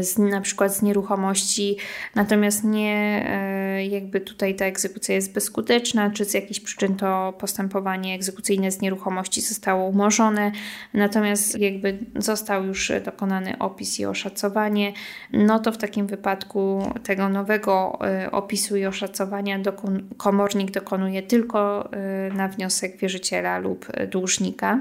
z, 0.00 0.18
na 0.18 0.40
przykład 0.40 0.76
z 0.76 0.82
nieruchomości, 0.82 1.76
natomiast 2.14 2.64
nie 2.64 3.24
e, 3.28 3.86
jakby 3.86 4.20
tutaj 4.20 4.54
ta 4.54 4.64
egzekucja 4.64 5.14
jest 5.14 5.32
bezskuteczna, 5.32 6.10
czy 6.10 6.24
z 6.24 6.34
jakichś 6.34 6.60
przyczyn 6.60 6.96
to 6.96 7.34
postępowanie 7.38 8.14
egzekucyjne 8.14 8.72
z 8.72 8.80
nieruchomości 8.80 9.40
zostało 9.40 9.88
umorzone, 9.88 10.52
natomiast 10.94 11.58
jakby 11.58 11.98
został 12.16 12.64
już 12.64 12.92
dokonany 13.04 13.58
opis 13.58 14.00
i 14.00 14.06
oszacowanie, 14.06 14.92
no 15.32 15.58
to 15.58 15.72
w 15.72 15.78
takim 15.78 16.06
wypadku 16.06 16.92
tego 17.02 17.28
nowego 17.28 17.98
e, 18.00 18.30
opisu 18.30 18.76
i 18.76 18.86
oszacowania 18.86 19.58
dokon 19.58 20.08
komornik 20.16 20.70
dokonuje 20.70 21.22
tylko 21.22 21.90
na 22.34 22.48
wniosek 22.48 22.96
wierzyciela 22.96 23.58
lub 23.58 23.86
dłużnika. 24.10 24.78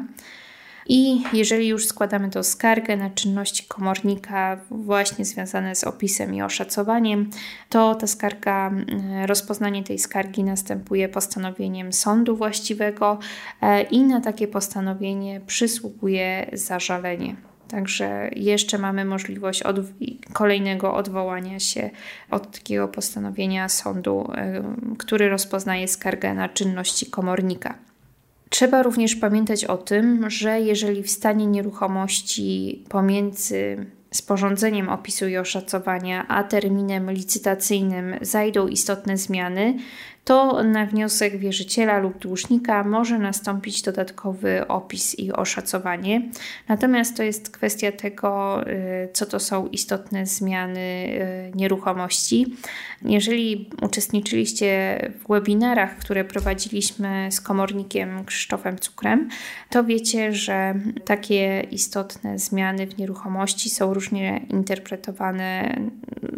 I 0.88 1.24
jeżeli 1.34 1.68
już 1.68 1.86
składamy 1.86 2.30
tą 2.30 2.44
skargę 2.44 2.98
na 2.98 3.10
czynności 3.10 3.66
komornika, 3.68 4.58
właśnie 4.72 5.26
związane 5.26 5.76
z 5.76 5.84
opisem 5.84 6.36
i 6.36 6.42
oszacowaniem, 6.42 7.30
to 7.70 7.96
ta 7.96 8.08
skarga, 8.08 8.72
rozpoznanie 9.26 9.84
tej 9.84 10.00
skargi 10.00 10.44
następuje 10.44 11.10
postanowieniem 11.10 11.94
sądu 11.94 12.36
właściwego 12.36 13.20
e, 13.62 13.82
i 13.82 14.04
na 14.04 14.22
takie 14.22 14.48
postanowienie 14.48 15.42
przysługuje 15.48 16.50
zażalenie. 16.54 17.36
Także 17.68 18.30
jeszcze 18.36 18.78
mamy 18.78 19.06
możliwość 19.06 19.64
od, 19.64 19.76
kolejnego 20.34 20.96
odwołania 20.96 21.60
się 21.60 21.90
od 22.32 22.52
takiego 22.52 22.88
postanowienia 22.88 23.70
sądu, 23.70 24.32
który 24.98 25.30
rozpoznaje 25.30 25.88
skargę 25.88 26.34
na 26.34 26.50
czynności 26.50 27.06
komornika. 27.06 27.91
Trzeba 28.52 28.84
również 28.84 29.16
pamiętać 29.16 29.66
o 29.66 29.78
tym, 29.78 30.30
że 30.30 30.62
jeżeli 30.62 31.04
w 31.04 31.12
stanie 31.12 31.46
nieruchomości 31.46 32.84
pomiędzy 32.90 33.86
sporządzeniem 34.14 34.90
opisu 34.90 35.28
i 35.28 35.38
oszacowania 35.38 36.28
a 36.28 36.44
terminem 36.44 37.12
licytacyjnym 37.12 38.16
zajdą 38.22 38.68
istotne 38.68 39.18
zmiany, 39.18 39.78
to 40.24 40.64
na 40.64 40.86
wniosek 40.86 41.38
wierzyciela 41.38 42.00
lub 42.00 42.18
dłużnika 42.18 42.84
może 42.84 43.20
nastąpić 43.20 43.82
dodatkowy 43.82 44.68
opis 44.68 45.20
i 45.20 45.32
oszacowanie. 45.32 46.22
Natomiast 46.68 47.18
to 47.18 47.24
jest 47.24 47.50
kwestia 47.50 47.92
tego, 47.92 48.62
y, 48.68 49.10
co 49.14 49.26
to 49.26 49.40
są 49.40 49.68
istotne 49.68 50.26
zmiany 50.26 50.80
y, 50.80 51.52
nieruchomości. 51.56 52.56
Jeżeli 53.02 53.70
uczestniczyliście 53.82 55.00
w 55.20 55.28
webinarach, 55.30 55.98
które 55.98 56.26
prowadziliśmy 56.26 57.28
z 57.32 57.42
komornikiem 57.42 58.26
Krzysztofem 58.26 58.80
Cukrem, 58.80 59.30
to 59.70 59.84
wiecie, 59.84 60.34
że 60.34 60.76
takie 61.06 61.62
istotne 61.72 62.40
zmiany 62.40 62.88
w 62.88 62.98
nieruchomości 62.98 63.70
są 63.70 63.94
różnie 63.94 64.46
interpretowane, 64.50 65.76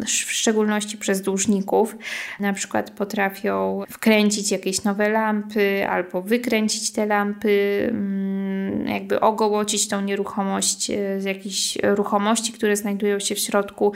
w 0.06 0.08
szczególności 0.10 0.98
przez 0.98 1.22
dłużników. 1.22 1.96
Na 2.40 2.52
przykład 2.52 2.90
potrafią 2.90 3.73
wkręcić 3.90 4.50
jakieś 4.50 4.84
nowe 4.84 5.08
lampy 5.08 5.86
albo 5.88 6.22
wykręcić 6.22 6.92
te 6.92 7.06
lampy, 7.06 7.86
mm, 7.90 8.86
jakby 8.86 9.20
ogołocić 9.20 9.88
tą 9.88 10.00
nieruchomość 10.00 10.90
e, 10.90 11.20
z 11.20 11.24
jakichś 11.24 11.78
ruchomości, 11.82 12.52
które 12.52 12.76
znajdują 12.76 13.18
się 13.18 13.34
w 13.34 13.38
środku. 13.38 13.92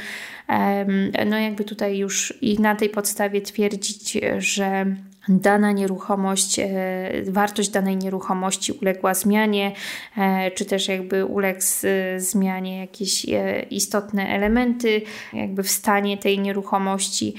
No 1.26 1.38
jakby 1.38 1.64
tutaj 1.64 1.98
już 1.98 2.34
i 2.40 2.60
na 2.60 2.76
tej 2.76 2.88
podstawie 2.88 3.40
twierdzić, 3.40 4.18
że 4.38 4.86
dana 5.28 5.72
nieruchomość, 5.72 6.58
e, 6.58 6.66
wartość 7.28 7.68
danej 7.68 7.96
nieruchomości 7.96 8.72
uległa 8.72 9.14
zmianie, 9.14 9.72
e, 10.16 10.50
czy 10.50 10.64
też 10.64 10.88
jakby 10.88 11.24
uległ 11.24 11.60
zmianie 12.16 12.80
jakieś 12.80 13.28
e, 13.28 13.62
istotne 13.62 14.28
elementy, 14.28 15.02
jakby 15.32 15.62
w 15.62 15.70
stanie 15.70 16.18
tej 16.18 16.38
nieruchomości. 16.38 17.34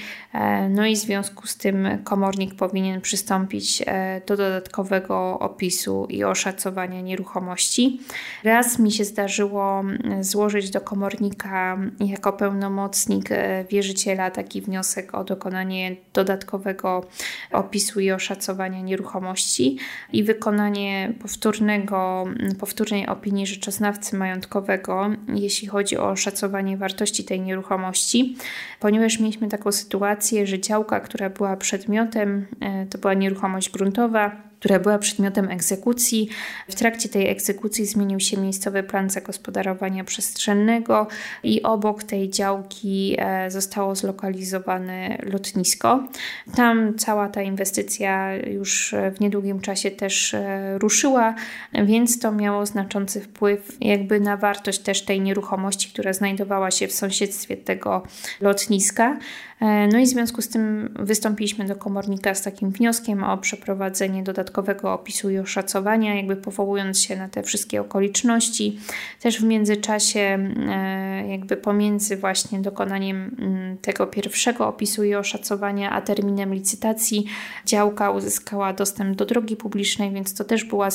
No 0.70 0.86
i 0.86 0.96
w 0.96 0.98
związku 0.98 1.46
z 1.46 1.56
tym 1.56 1.88
komornik 2.04 2.54
powinien 2.54 3.00
przystąpić 3.00 3.82
do 4.26 4.36
dodatkowego 4.36 5.38
opisu 5.38 6.06
i 6.10 6.24
oszacowania 6.24 7.00
nieruchomości. 7.00 8.00
Raz 8.44 8.78
mi 8.78 8.92
się 8.92 9.04
zdarzyło 9.04 9.84
złożyć 10.20 10.70
do 10.70 10.80
komornika 10.80 11.78
jako 12.00 12.32
pełnomocnik 12.32 13.28
wierzyciela 13.70 14.30
taki 14.30 14.60
wniosek 14.60 15.14
o 15.14 15.24
dokonanie 15.24 15.96
dodatkowego 16.12 17.06
opisu 17.52 17.79
opisu 17.80 18.00
i 18.00 18.10
oszacowania 18.10 18.80
nieruchomości 18.80 19.78
i 20.12 20.24
wykonanie 20.24 21.12
powtórnego, 21.22 22.24
powtórnej 22.58 23.06
opinii 23.06 23.46
rzeczoznawcy 23.46 24.16
majątkowego, 24.16 25.10
jeśli 25.34 25.68
chodzi 25.68 25.96
o 25.96 26.10
oszacowanie 26.10 26.76
wartości 26.76 27.24
tej 27.24 27.40
nieruchomości, 27.40 28.36
ponieważ 28.80 29.20
mieliśmy 29.20 29.48
taką 29.48 29.72
sytuację, 29.72 30.46
że 30.46 30.60
działka, 30.60 31.00
która 31.00 31.30
była 31.30 31.56
przedmiotem, 31.56 32.46
e, 32.60 32.86
to 32.86 32.98
była 32.98 33.14
nieruchomość 33.14 33.70
gruntowa, 33.70 34.49
która 34.60 34.78
była 34.78 34.98
przedmiotem 34.98 35.50
egzekucji. 35.50 36.28
W 36.68 36.74
trakcie 36.74 37.08
tej 37.08 37.28
egzekucji 37.28 37.86
zmienił 37.86 38.20
się 38.20 38.36
miejscowy 38.36 38.82
plan 38.82 39.10
zagospodarowania 39.10 40.04
przestrzennego 40.04 41.06
i 41.42 41.62
obok 41.62 42.02
tej 42.02 42.30
działki 42.30 43.16
e, 43.18 43.50
zostało 43.50 43.94
zlokalizowane 43.94 45.18
lotnisko. 45.22 46.08
Tam 46.56 46.98
cała 46.98 47.28
ta 47.28 47.42
inwestycja 47.42 48.34
już 48.36 48.94
w 49.16 49.20
niedługim 49.20 49.60
czasie 49.60 49.90
też 49.90 50.34
e, 50.34 50.78
ruszyła, 50.78 51.34
więc 51.72 52.18
to 52.18 52.32
miało 52.32 52.66
znaczący 52.66 53.20
wpływ 53.20 53.76
jakby 53.80 54.20
na 54.20 54.36
wartość 54.36 54.78
też 54.78 55.02
tej 55.02 55.20
nieruchomości, 55.20 55.90
która 55.92 56.12
znajdowała 56.12 56.70
się 56.70 56.88
w 56.88 56.92
sąsiedztwie 56.92 57.56
tego 57.56 58.02
lotniska. 58.40 59.18
E, 59.60 59.88
no 59.88 59.98
i 59.98 60.04
w 60.04 60.08
związku 60.08 60.42
z 60.42 60.48
tym 60.48 60.94
wystąpiliśmy 60.98 61.64
do 61.64 61.76
komornika 61.76 62.34
z 62.34 62.42
takim 62.42 62.70
wnioskiem 62.70 63.24
o 63.24 63.38
przeprowadzenie 63.38 64.22
dodatkowego 64.22 64.92
opisu 64.92 65.30
i 65.30 65.38
oszacowania, 65.38 66.14
jakby 66.14 66.36
powołując 66.36 67.00
się 67.00 67.16
na 67.16 67.28
te 67.28 67.42
wszystkie 67.42 67.80
okoliczności. 67.80 68.78
Też 69.20 69.40
w 69.40 69.44
międzyczasie, 69.44 70.20
e, 70.68 71.28
jakby 71.28 71.56
pomiędzy 71.56 72.16
właśnie 72.16 72.58
dokonaniem 72.58 73.36
tego 73.82 74.06
pierwszego 74.06 74.68
opisu 74.68 75.04
i 75.04 75.14
oszacowania, 75.14 75.90
a 75.90 76.00
terminem 76.00 76.54
licytacji, 76.54 77.26
działka 77.66 78.10
uzyskała 78.10 78.72
dostęp 78.72 79.16
do 79.16 79.26
drogi 79.26 79.56
publicznej, 79.56 80.10
więc 80.10 80.34
to 80.34 80.44
też 80.44 80.64
była 80.64 80.88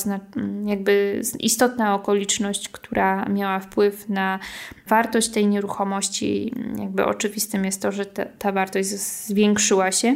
jakby 0.64 1.22
istotna 1.40 1.94
okoliczność, 1.94 2.68
która 2.68 3.24
miała 3.24 3.60
wpływ 3.60 4.08
na 4.08 4.38
wartość 4.86 5.28
tej 5.28 5.46
nieruchomości. 5.46 6.52
Jakby 6.78 7.04
oczywistym 7.04 7.64
jest 7.64 7.82
to, 7.82 7.92
że 7.92 8.06
ta 8.38 8.52
wartość 8.56 8.88
zwiększyła 8.88 9.92
się. 9.92 10.14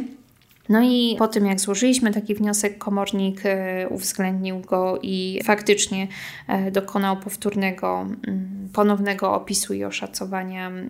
No 0.69 0.81
i 0.83 1.15
po 1.19 1.27
tym, 1.27 1.45
jak 1.45 1.59
złożyliśmy 1.59 2.11
taki 2.11 2.35
wniosek, 2.35 2.77
komornik 2.77 3.41
e, 3.43 3.87
uwzględnił 3.89 4.59
go 4.59 4.99
i 5.01 5.41
faktycznie 5.43 6.07
e, 6.47 6.71
dokonał 6.71 7.17
powtórnego, 7.17 8.01
mm, 8.01 8.69
ponownego 8.73 9.33
opisu 9.33 9.73
i 9.73 9.83
oszacowania 9.83 10.69
e, 10.69 10.81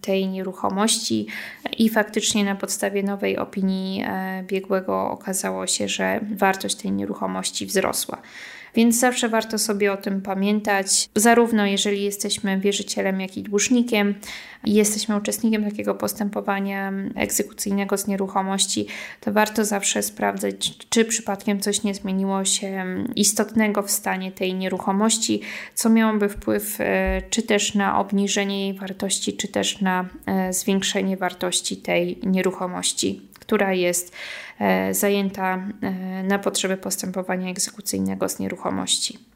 tej 0.00 0.28
nieruchomości. 0.28 1.26
I 1.78 1.88
faktycznie 1.88 2.44
na 2.44 2.54
podstawie 2.54 3.02
nowej 3.02 3.38
opinii 3.38 4.04
biegłego 4.42 5.10
okazało 5.10 5.66
się, 5.66 5.88
że 5.88 6.20
wartość 6.36 6.74
tej 6.74 6.92
nieruchomości 6.92 7.66
wzrosła. 7.66 8.22
Więc 8.74 8.98
zawsze 8.98 9.28
warto 9.28 9.58
sobie 9.58 9.92
o 9.92 9.96
tym 9.96 10.22
pamiętać, 10.22 11.08
zarówno 11.16 11.66
jeżeli 11.66 12.02
jesteśmy 12.02 12.60
wierzycielem, 12.60 13.20
jak 13.20 13.36
i 13.36 13.42
dłużnikiem. 13.42 14.14
Jesteśmy 14.64 15.16
uczestnikiem 15.16 15.64
takiego 15.64 15.94
postępowania 15.94 16.92
egzekucyjnego 17.14 17.98
z 17.98 18.06
nieruchomości, 18.06 18.86
to 19.20 19.32
warto 19.32 19.64
zawsze 19.64 20.02
sprawdzać, 20.02 20.72
czy 20.88 21.04
przypadkiem 21.04 21.60
coś 21.60 21.82
nie 21.82 21.94
zmieniło 21.94 22.44
się 22.44 22.84
istotnego 23.16 23.82
w 23.82 23.90
stanie 23.90 24.32
tej 24.32 24.54
nieruchomości, 24.54 25.40
co 25.74 25.90
miałoby 25.90 26.28
wpływ 26.28 26.76
e, 26.80 27.22
czy 27.30 27.42
też 27.42 27.74
na 27.74 27.98
obniżenie 27.98 28.66
jej 28.66 28.78
wartości, 28.78 29.36
czy 29.36 29.48
też 29.48 29.80
na 29.80 30.04
e, 30.26 30.52
zwiększenie 30.52 31.16
wartości 31.16 31.76
tej 31.76 32.18
nieruchomości 32.22 33.32
która 33.42 33.72
jest 33.72 34.12
zajęta 34.90 35.58
e, 35.82 36.22
na 36.22 36.38
potrzeby 36.38 36.76
postępowania 36.76 37.50
egzekucyjnego 37.50 38.28
z 38.28 38.38
nieruchomości. 38.38 39.31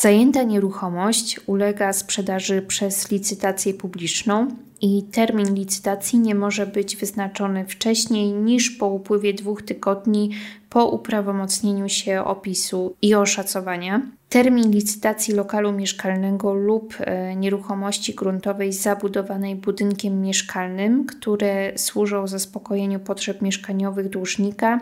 Zajęta 0.00 0.42
nieruchomość 0.42 1.40
ulega 1.46 1.92
sprzedaży 1.92 2.62
przez 2.62 3.10
licytację 3.10 3.74
publiczną 3.74 4.48
i 4.80 5.02
termin 5.02 5.54
licytacji 5.54 6.18
nie 6.18 6.34
może 6.34 6.66
być 6.66 6.96
wyznaczony 6.96 7.66
wcześniej 7.66 8.32
niż 8.32 8.70
po 8.70 8.86
upływie 8.86 9.34
dwóch 9.34 9.62
tygodni 9.62 10.30
po 10.70 10.86
uprawomocnieniu 10.86 11.88
się 11.88 12.24
opisu 12.24 12.96
i 13.02 13.14
oszacowania. 13.14 14.02
Termin 14.28 14.70
licytacji 14.70 15.34
lokalu 15.34 15.72
mieszkalnego 15.72 16.54
lub 16.54 16.94
e, 17.00 17.36
nieruchomości 17.36 18.14
gruntowej 18.14 18.72
zabudowanej 18.72 19.56
budynkiem 19.56 20.22
mieszkalnym, 20.22 21.06
które 21.06 21.72
służą 21.78 22.26
zaspokojeniu 22.26 23.00
potrzeb 23.00 23.42
mieszkaniowych 23.42 24.08
dłużnika, 24.08 24.80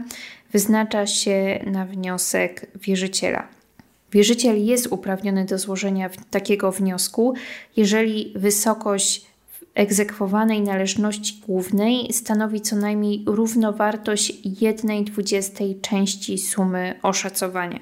wyznacza 0.53 1.07
się 1.07 1.65
na 1.67 1.87
wniosek 1.87 2.67
wierzyciela. 2.75 3.64
Wierzyciel 4.15 4.65
jest 4.65 4.87
uprawniony 4.91 5.45
do 5.45 5.59
złożenia 5.59 6.11
takiego 6.31 6.73
wniosku, 6.73 7.35
jeżeli 7.77 8.33
wysokość 8.37 9.27
egzekwowanej 9.75 10.61
należności 10.61 11.43
głównej 11.47 12.13
stanowi 12.13 12.61
co 12.61 12.77
najmniej 12.77 13.23
równowartość 13.27 14.33
1 14.61 15.05
dwudziestej 15.05 15.81
części 15.81 16.39
sumy 16.39 16.95
oszacowania. 17.03 17.81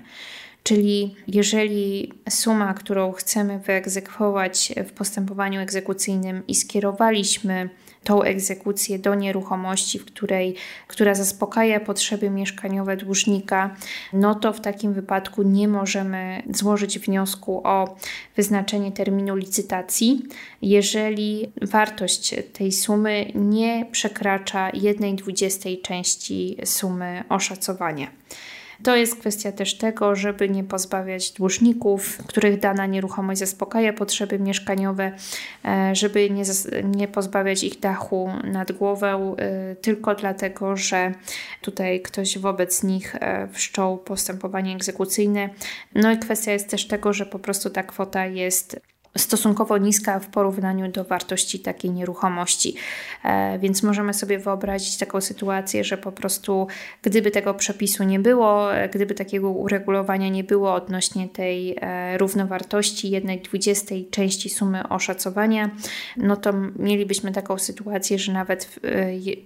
Czyli 0.63 1.15
jeżeli 1.29 2.13
suma, 2.29 2.75
którą 2.75 3.13
chcemy 3.13 3.59
wyegzekwować 3.59 4.73
w 4.89 4.93
postępowaniu 4.93 5.61
egzekucyjnym 5.61 6.43
i 6.49 6.55
skierowaliśmy 6.55 7.71
tą 8.05 8.23
egzekucję 8.23 8.99
do 8.99 9.15
nieruchomości, 9.15 9.99
w 9.99 10.05
której, 10.05 10.55
która 10.89 11.15
zaspokaja 11.15 11.81
potrzeby 11.81 12.31
mieszkaniowe 12.31 12.97
dłużnika, 12.97 13.77
no 14.13 14.35
to 14.35 14.53
w 14.53 14.61
takim 14.61 14.93
wypadku 14.93 15.43
nie 15.43 15.69
możemy 15.69 16.43
złożyć 16.51 16.99
wniosku 16.99 17.61
o 17.65 17.97
wyznaczenie 18.37 18.93
terminu 18.93 19.37
licytacji, 19.37 20.23
jeżeli 20.63 21.53
wartość 21.63 22.35
tej 22.53 22.73
sumy 22.73 23.33
nie 23.35 23.87
przekracza 23.93 24.71
1,20 24.71 25.83
części 25.83 26.57
sumy 26.65 27.25
oszacowania. 27.29 28.07
To 28.83 28.97
jest 28.97 29.17
kwestia 29.17 29.53
też 29.53 29.79
tego, 29.79 30.17
żeby 30.17 30.49
nie 30.49 30.65
pozbawiać 30.65 31.33
dłużników, 31.33 32.19
których 32.27 32.61
dana 32.61 32.87
nieruchomość 32.87 33.41
zaspokaja 33.41 33.93
potrzeby 33.93 34.39
mieszkaniowe, 34.39 35.13
e, 35.65 35.95
żeby 35.95 36.31
nie, 36.31 36.43
nie 36.85 37.09
pozbawiać 37.09 37.65
ich 37.65 37.81
dachu 37.81 38.31
nad 38.45 38.73
głową 38.73 39.37
e, 39.37 39.77
tylko 39.77 40.15
dlatego, 40.15 40.77
że 40.77 41.13
tutaj 41.61 42.01
ktoś 42.01 42.39
wobec 42.39 42.83
nich 42.83 43.15
e, 43.15 43.49
wszczął 43.53 43.99
postępowanie 43.99 44.75
egzekucyjne. 44.75 45.51
No 45.95 46.13
i 46.13 46.19
kwestia 46.19 46.53
jest 46.53 46.69
też 46.71 46.87
tego, 46.87 47.13
że 47.13 47.27
po 47.27 47.39
prostu 47.39 47.71
ta 47.71 47.83
kwota 47.83 48.27
jest 48.27 48.81
stosunkowo 49.19 49.79
niska 49.79 50.19
w 50.19 50.27
porównaniu 50.27 50.93
do 50.93 51.05
wartości 51.05 51.61
takiej 51.61 51.91
nieruchomości. 51.91 52.75
E, 53.25 53.59
więc 53.59 53.83
możemy 53.83 54.15
sobie 54.15 54.39
wyobrazić 54.39 54.99
taką 54.99 55.21
sytuację, 55.21 55.85
że 55.85 55.99
po 55.99 56.13
prostu 56.13 56.67
gdyby 57.03 57.31
tego 57.31 57.55
przepisu 57.55 58.05
nie 58.05 58.21
było, 58.21 58.75
e, 58.75 58.89
gdyby 58.89 59.15
takiego 59.15 59.51
uregulowania 59.51 60.29
nie 60.29 60.45
było 60.45 60.75
odnośnie 60.75 61.29
tej 61.29 61.77
e, 61.81 62.19
równowartości 62.19 63.11
jednej 63.11 63.41
dwudziestej 63.41 64.09
części 64.11 64.51
sumy 64.51 64.89
oszacowania, 64.89 65.71
no 66.17 66.37
to 66.37 66.53
mielibyśmy 66.79 67.33
taką 67.33 67.59
sytuację, 67.59 68.19
że 68.19 68.33
nawet 68.33 68.81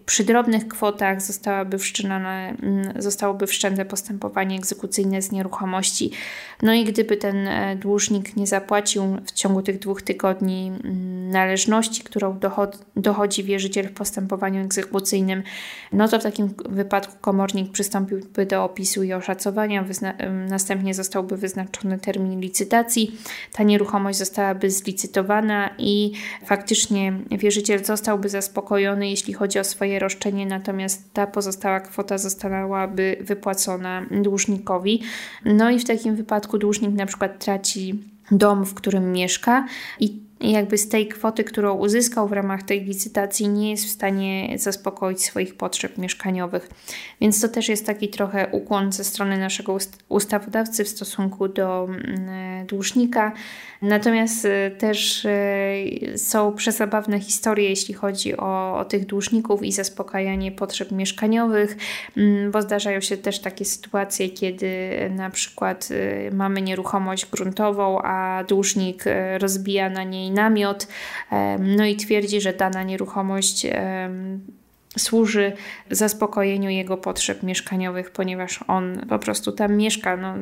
przy 0.07 0.25
drobnych 0.25 0.69
kwotach 0.69 1.23
zostałaby 1.23 1.79
wszczynane, 1.79 2.55
zostałoby 2.99 3.47
wszczęte 3.47 3.85
postępowanie 3.85 4.57
egzekucyjne 4.57 5.23
z 5.23 5.33
nieruchomości. 5.33 6.11
No 6.63 6.75
i 6.75 6.85
gdyby 6.85 7.17
ten 7.17 7.49
dłużnik 7.77 8.37
nie 8.37 8.47
zapłacił 8.47 9.17
w 9.27 9.33
ciągu 9.33 9.56
ciągu 9.57 9.63
tych 9.63 9.79
dwóch 9.79 10.03
tygodni 10.03 10.73
mm, 10.85 11.31
należności, 11.31 12.05
którą 12.05 12.39
dochodzi 12.97 13.45
wierzyciel 13.45 13.89
w 13.89 13.93
postępowaniu 13.93 14.65
egzekucyjnym, 14.65 15.43
no 15.93 16.09
to 16.09 16.19
w 16.19 16.23
takim 16.23 16.55
wypadku 16.69 17.13
komornik 17.21 17.73
przystąpiłby 17.73 18.47
do 18.47 18.65
opisu 18.65 19.03
i 19.03 19.13
oszacowania, 19.13 19.85
następnie 20.49 20.95
zostałby 20.95 21.37
wyznaczony 21.37 21.99
termin 21.99 22.41
licytacji, 22.41 23.19
ta 23.53 23.63
nieruchomość 23.63 24.19
zostałaby 24.19 24.71
zlicytowana 24.71 25.71
i 25.79 26.13
faktycznie 26.45 27.13
wierzyciel 27.31 27.85
zostałby 27.85 28.29
zaspokojony, 28.29 29.11
jeśli 29.11 29.35
chodzi 29.35 29.59
o 29.59 29.65
swoje 29.65 29.99
roszczenie, 29.99 30.47
natomiast 30.47 31.13
ta 31.13 31.27
pozostała 31.27 31.81
kwota 31.81 32.19
zostałaby 32.19 33.17
wypłacona 33.21 34.07
dłużnikowi. 34.11 35.03
No 35.45 35.71
i 35.71 35.79
w 35.79 35.85
takim 35.85 36.17
wypadku 36.17 36.59
dłużnik 36.59 36.95
na 36.95 37.07
przykład 37.07 37.45
traci 37.45 38.16
dom, 38.31 38.67
w 38.67 38.75
którym 38.75 39.13
mieszka 39.13 39.67
i 40.01 40.27
jakby 40.41 40.79
z 40.79 40.89
tej 40.89 41.09
kwoty, 41.09 41.45
którą 41.45 41.75
uzyskał 41.75 42.29
w 42.29 42.33
ramach 42.33 42.63
tej 42.63 42.85
licytacji, 42.85 43.49
nie 43.49 43.71
jest 43.71 43.85
w 43.85 43.91
stanie 43.91 44.59
zaspokoić 44.59 45.25
swoich 45.25 45.55
potrzeb 45.55 45.99
mieszkaniowych. 45.99 46.69
Więc 47.21 47.41
to 47.41 47.49
też 47.49 47.69
jest 47.69 47.87
taki 47.87 48.09
trochę 48.09 48.49
ukłon 48.53 48.93
ze 48.93 49.05
strony 49.05 49.39
naszego 49.39 49.79
ustawodawcy 50.09 50.85
w 50.85 50.89
stosunku 50.89 51.49
do 51.49 51.89
mm, 51.89 52.67
dłużnika. 52.67 53.33
Natomiast 53.83 54.45
y, 54.45 54.71
też 54.79 55.25
y, 55.25 56.19
są 56.19 56.55
przezabawne 56.55 57.21
historie, 57.21 57.69
jeśli 57.69 57.95
chodzi 57.95 58.37
o, 58.37 58.79
o 58.79 58.85
tych 58.85 59.07
dłużników 59.07 59.63
i 59.63 59.73
zaspokajanie 59.73 60.53
potrzeb 60.53 60.93
mieszkaniowych, 60.93 61.77
mm, 62.17 62.51
bo 62.51 62.63
zdarzają 62.63 63.01
się 63.01 63.17
też 63.17 63.39
takie 63.39 63.65
sytuacje, 63.65 64.31
kiedy 64.31 64.69
na 65.11 65.31
przykład 65.31 65.89
y, 65.91 66.31
mamy 66.35 66.63
nieruchomość 66.63 67.27
gruntową, 67.27 68.03
a 68.03 68.45
dłużnik 68.49 69.05
rozbija 69.39 69.91
na 69.91 70.05
niej 70.05 70.31
namiot, 70.31 70.89
no 71.59 71.87
i 71.87 71.97
twierdzi, 71.97 72.41
że 72.41 72.53
dana 72.53 72.83
nieruchomość 72.83 73.67
służy 74.99 75.53
zaspokojeniu 75.91 76.71
jego 76.71 76.97
potrzeb 76.97 77.43
mieszkaniowych, 77.43 78.11
ponieważ 78.11 78.61
on 78.69 79.07
po 79.09 79.19
prostu 79.19 79.53
tam 79.53 79.77
mieszka, 79.77 80.17
no, 80.17 80.35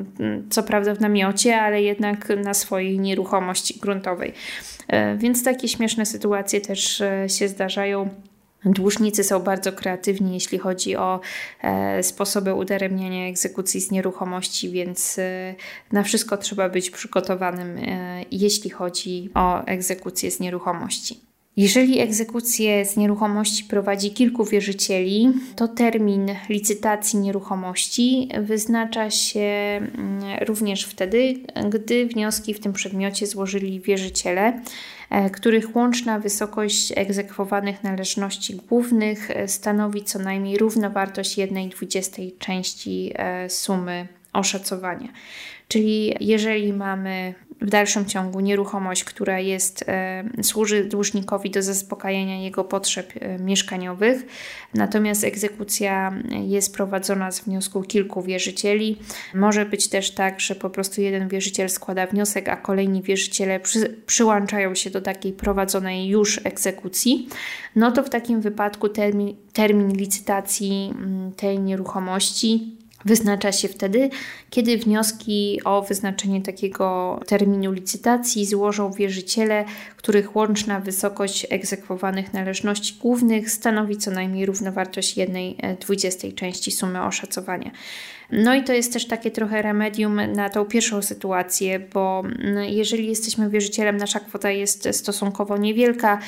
co 0.51 0.63
prawda 0.63 0.95
w 0.95 1.01
namiocie, 1.01 1.61
ale 1.61 1.83
jednak 1.83 2.29
na 2.45 2.55
swojej 2.55 2.99
nieruchomości 2.99 3.81
gruntowej. 3.81 4.33
E, 4.89 5.17
więc 5.17 5.45
takie 5.45 5.69
śmieszne 5.69 6.07
sytuacje 6.07 6.61
też 6.61 7.01
e, 7.01 7.29
się 7.29 7.49
zdarzają. 7.49 8.09
Dłużnicy 8.65 9.25
są 9.25 9.41
bardzo 9.41 9.73
kreatywni, 9.73 10.35
jeśli 10.35 10.59
chodzi 10.59 10.97
o 10.97 11.21
e, 11.63 12.03
sposoby 12.03 12.55
udaremniania 12.55 13.29
egzekucji 13.29 13.81
z 13.81 13.91
nieruchomości, 13.91 14.71
więc 14.71 15.19
e, 15.19 15.55
na 15.93 16.03
wszystko 16.03 16.37
trzeba 16.37 16.69
być 16.69 16.91
przygotowanym, 16.91 17.79
e, 17.79 18.25
jeśli 18.31 18.71
chodzi 18.71 19.31
o 19.35 19.65
egzekucję 19.65 20.31
z 20.31 20.41
nieruchomości. 20.41 21.34
Jeżeli 21.57 22.01
egzekucję 22.01 22.85
z 22.85 22.97
nieruchomości 22.97 23.65
prowadzi 23.65 24.11
kilku 24.11 24.45
wierzycieli, 24.45 25.33
to 25.57 25.69
termin 25.69 26.31
licytacji 26.49 27.19
nieruchomości 27.19 28.29
wyznacza 28.41 29.11
się 29.11 29.41
mm, 29.41 30.23
również 30.47 30.85
wtedy, 30.85 31.35
gdy 31.71 32.07
wnioski 32.07 32.55
w 32.55 32.61
tym 32.61 32.73
przedmiocie 32.73 33.27
złożyli 33.27 33.81
wierzyciele, 33.81 34.63
e, 35.11 35.31
których 35.31 35.77
łączna 35.77 36.19
wysokość 36.19 36.93
egzekwowanych 36.97 37.83
należności 37.83 38.55
głównych 38.55 39.31
e, 39.31 39.49
stanowi 39.49 40.03
co 40.03 40.19
najmniej 40.19 40.59
równowartość 40.59 41.39
1,20 41.39 42.39
części 42.39 43.13
e, 43.15 43.51
sumy 43.51 44.09
oszacowania. 44.33 45.09
Czyli 45.69 46.15
jeżeli 46.21 46.73
mamy 46.73 47.35
w 47.65 47.71
dalszym 47.71 48.07
ciągu 48.07 48.41
nieruchomość, 48.41 49.05
która 49.05 49.41
jest, 49.41 49.85
e, 49.89 50.25
służy 50.43 50.85
dłużnikowi 50.85 51.51
do 51.51 51.63
zaspokajania 51.63 52.43
jego 52.43 52.65
potrzeb 52.65 53.13
e, 53.21 53.39
mieszkaniowych, 53.39 54.27
natomiast 54.75 55.25
egzekucja 55.25 56.13
jest 56.47 56.75
prowadzona 56.75 57.33
z 57.33 57.41
wniosku 57.41 57.83
kilku 57.83 58.23
wierzycieli. 58.23 58.99
Może 59.35 59.67
być 59.67 59.89
też 59.89 60.11
tak, 60.11 60.41
że 60.41 60.55
po 60.55 60.71
prostu 60.71 61.01
jeden 61.01 61.29
wierzyciel 61.29 61.71
składa 61.71 62.07
wniosek, 62.07 62.49
a 62.49 62.57
kolejni 62.57 63.03
wierzyciele 63.03 63.61
przy, 63.61 63.97
przyłączają 64.07 64.75
się 64.75 64.91
do 64.91 65.01
takiej 65.01 65.33
prowadzonej 65.33 66.09
już 66.09 66.41
egzekucji. 66.45 67.29
No 67.77 67.93
to 67.93 68.03
w 68.03 68.11
takim 68.11 68.41
wypadku 68.41 68.89
termin, 68.89 69.37
termin 69.53 69.97
licytacji 69.97 70.93
mm, 70.95 71.33
tej 71.33 71.61
nieruchomości 71.61 72.77
Wyznacza 73.05 73.53
się 73.53 73.69
wtedy, 73.69 74.11
kiedy 74.51 74.79
wnioski 74.79 75.61
o 75.65 75.83
wyznaczenie 75.83 76.43
takiego 76.43 77.21
terminu 77.27 77.73
licytacji 77.73 78.47
złożą 78.47 78.93
wierzyciele, 78.93 79.65
których 79.97 80.37
łączna 80.37 80.81
wysokość 80.81 81.47
egzekwowanych 81.51 82.33
należności 82.33 82.99
głównych 83.01 83.51
stanowi 83.51 83.97
co 83.97 84.11
najmniej 84.11 84.47
równowartość 84.47 85.17
1,20 85.17 86.29
e, 86.29 86.33
części 86.33 86.71
sumy 86.71 87.03
oszacowania. 87.03 87.71
No 88.33 88.55
i 88.55 88.65
to 88.65 88.73
jest 88.73 88.93
też 88.93 89.07
takie 89.07 89.31
trochę 89.31 89.63
remedium 89.63 90.21
na 90.33 90.51
tą 90.51 90.65
pierwszą 90.65 91.03
sytuację, 91.03 91.81
bo 91.81 92.23
mm, 92.25 92.65
jeżeli 92.65 93.09
jesteśmy 93.09 93.51
wierzycielem, 93.51 93.97
nasza 93.97 94.21
kwota 94.21 94.51
jest 94.51 94.89
stosunkowo 94.93 95.57
niewielka, 95.57 96.19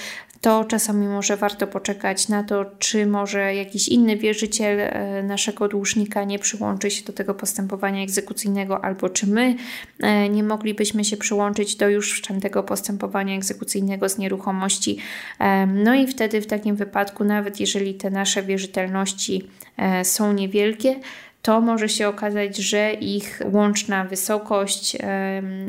to 0.41 0.65
czasami 0.65 1.09
może 1.09 1.37
warto 1.37 1.67
poczekać 1.67 2.29
na 2.29 2.45
to, 2.45 2.65
czy 2.79 3.07
może 3.07 3.55
jakiś 3.55 3.89
inny 3.89 4.17
wierzyciel 4.17 4.81
e, 4.81 5.23
naszego 5.23 5.69
dłużnika 5.69 6.25
nie 6.25 6.39
przyłączy 6.39 6.91
się 6.91 7.05
do 7.05 7.13
tego 7.13 7.35
postępowania 7.35 8.03
egzekucyjnego, 8.03 8.85
albo 8.85 9.09
czy 9.09 9.27
my 9.27 9.57
e, 10.01 10.29
nie 10.29 10.43
moglibyśmy 10.43 11.05
się 11.05 11.17
przyłączyć 11.17 11.77
do 11.77 11.89
już 11.89 12.13
wszczętego 12.13 12.63
postępowania 12.63 13.37
egzekucyjnego 13.37 14.09
z 14.09 14.19
nieruchomości. 14.19 14.99
E, 15.39 15.67
no 15.67 15.95
i 15.95 16.07
wtedy 16.07 16.41
w 16.41 16.47
takim 16.47 16.77
wypadku, 16.77 17.25
nawet 17.25 17.61
jeżeli 17.61 17.95
te 17.95 18.11
nasze 18.11 18.43
wierzytelności 18.43 19.51
są 20.03 20.33
niewielkie, 20.33 21.01
to 21.47 21.61
może 21.61 21.89
się 21.89 22.09
okazać, 22.09 22.57
że 22.57 22.93
ich 22.93 23.43
łączna 23.53 24.05
wysokość 24.05 24.97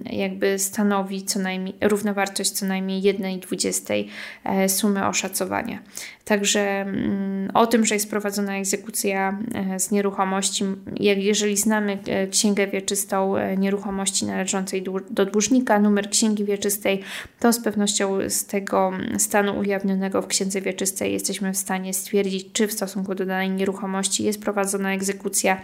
jakby 0.06 0.60
stanowi 0.60 1.24
co 1.24 1.40
najmniej 1.40 1.76
równowartość 1.82 2.52
co 2.52 2.66
najmniej 2.66 3.02
1,20 3.02 4.10
e, 4.44 4.70
sumy 4.70 5.08
oszacowania. 5.08 5.80
Także 6.28 6.62
mm, 6.62 7.52
o 7.54 7.68
tym, 7.68 7.86
że 7.86 7.96
jest 7.96 8.10
prowadzona 8.10 8.58
egzekucja 8.58 9.40
e, 9.54 9.80
z 9.80 9.92
nieruchomości, 9.92 10.66
jeżeli 11.00 11.58
znamy 11.58 11.98
e, 12.08 12.28
księgę 12.28 12.68
wieczystą 12.68 13.34
nieruchomości 13.58 14.26
należącej 14.26 14.84
do 15.10 15.26
dłużnika, 15.26 15.80
numer 15.80 16.10
księgi 16.10 16.46
wieczystej, 16.46 17.02
to 17.40 17.54
z 17.54 17.60
pewnością 17.60 18.18
z 18.30 18.46
tego 18.46 18.92
stanu 19.18 19.60
ujawnionego 19.60 20.22
w 20.22 20.28
księdze 20.28 20.62
wieczystej 20.62 21.14
jesteśmy 21.14 21.54
w 21.54 21.58
stanie 21.58 21.94
stwierdzić, 21.94 22.52
czy 22.54 22.68
w 22.68 22.74
stosunku 22.74 23.16
do 23.16 23.26
danej 23.26 23.50
nieruchomości 23.50 24.24
jest 24.24 24.42
prowadzona 24.42 24.94
egzekucja 24.94 25.62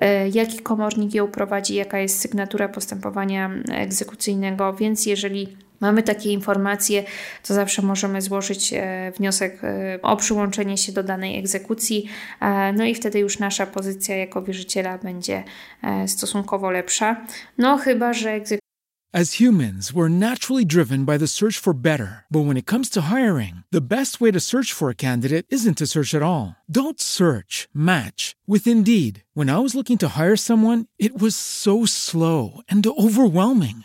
E, 0.00 0.28
jaki 0.28 0.58
komornik 0.58 1.14
ją 1.14 1.28
prowadzi, 1.28 1.74
jaka 1.74 1.98
jest 1.98 2.20
sygnatura 2.20 2.68
postępowania 2.68 3.50
egzekucyjnego, 3.72 4.72
więc 4.72 5.06
jeżeli 5.06 5.56
mamy 5.84 6.02
takie 6.02 6.32
informacje, 6.32 7.04
to 7.46 7.54
zawsze 7.54 7.82
możemy 7.82 8.22
złożyć 8.22 8.72
e, 8.72 9.12
wniosek 9.16 9.60
o 10.02 10.16
przyłączenie 10.16 10.76
się 10.76 10.92
do 10.92 11.02
danej 11.02 11.38
egzekucji, 11.38 12.08
no 12.76 12.84
i 12.84 12.94
wtedy 12.94 13.18
już 13.18 13.38
nasza 13.38 13.66
pozycja 13.66 14.16
jako 14.16 14.42
wierzyciela 14.42 14.98
będzie 14.98 15.44
stosunkowo 16.06 16.70
lepsza. 16.70 17.26
No 17.58 17.76
chyba, 17.78 18.12
że 18.12 18.30
egzekucja 18.30 18.64
As 19.16 19.34
humans, 19.34 19.92
we're 19.92 20.08
naturally 20.08 20.64
driven 20.64 21.04
by 21.04 21.18
the 21.18 21.28
search 21.28 21.56
for 21.56 21.72
better. 21.72 22.24
But 22.32 22.46
when 22.46 22.56
it 22.56 22.66
comes 22.66 22.90
to 22.90 23.02
hiring, 23.02 23.62
the 23.70 23.80
best 23.80 24.20
way 24.20 24.32
to 24.32 24.40
search 24.40 24.72
for 24.72 24.90
a 24.90 24.94
candidate 25.06 25.46
isn't 25.50 25.78
to 25.78 25.86
search 25.86 26.14
at 26.14 26.22
all. 26.22 26.56
Don't 26.68 27.00
search, 27.00 27.68
match 27.72 28.34
with 28.48 28.66
Indeed. 28.66 29.22
When 29.32 29.48
I 29.48 29.60
was 29.60 29.76
looking 29.76 29.98
to 29.98 30.18
hire 30.18 30.34
someone, 30.34 30.86
it 30.98 31.16
was 31.16 31.36
so 31.36 31.86
slow 31.86 32.62
and 32.68 32.84
overwhelming. 32.84 33.84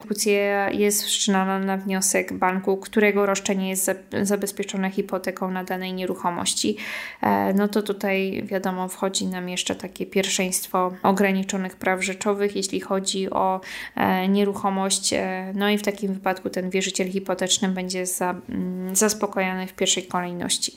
Egzekucja 0.00 0.70
jest 0.70 1.04
wszczynana 1.04 1.58
na 1.58 1.76
wniosek 1.76 2.32
banku, 2.32 2.76
którego 2.76 3.26
roszczenie 3.26 3.68
jest 3.68 3.90
zabezpieczone 4.22 4.90
hipoteką 4.90 5.50
na 5.50 5.64
danej 5.64 5.92
nieruchomości, 5.92 6.76
e, 7.22 7.54
no 7.54 7.68
to 7.68 7.82
tutaj 7.82 8.42
wiadomo 8.44 8.88
wchodzi 8.88 9.26
nam 9.26 9.48
jeszcze 9.48 9.74
takie 9.74 10.06
pierwszeństwo 10.06 10.92
ograniczonych 11.02 11.76
praw 11.76 12.04
rzeczowych, 12.04 12.56
jeśli 12.56 12.80
chodzi 12.80 13.30
o 13.30 13.60
e, 13.96 14.28
nieruchomość. 14.28 15.12
E, 15.12 15.52
no 15.54 15.70
i 15.70 15.78
w 15.78 15.82
takim 15.82 16.14
wypadku 16.14 16.50
ten 16.50 16.70
wierzyciel 16.70 17.10
hipoteczny 17.10 17.68
będzie 17.68 18.04
mm, 18.20 18.96
zaspokojony 18.96 19.66
w 19.66 19.72
pierwszej 19.72 20.06
kolejności. 20.06 20.72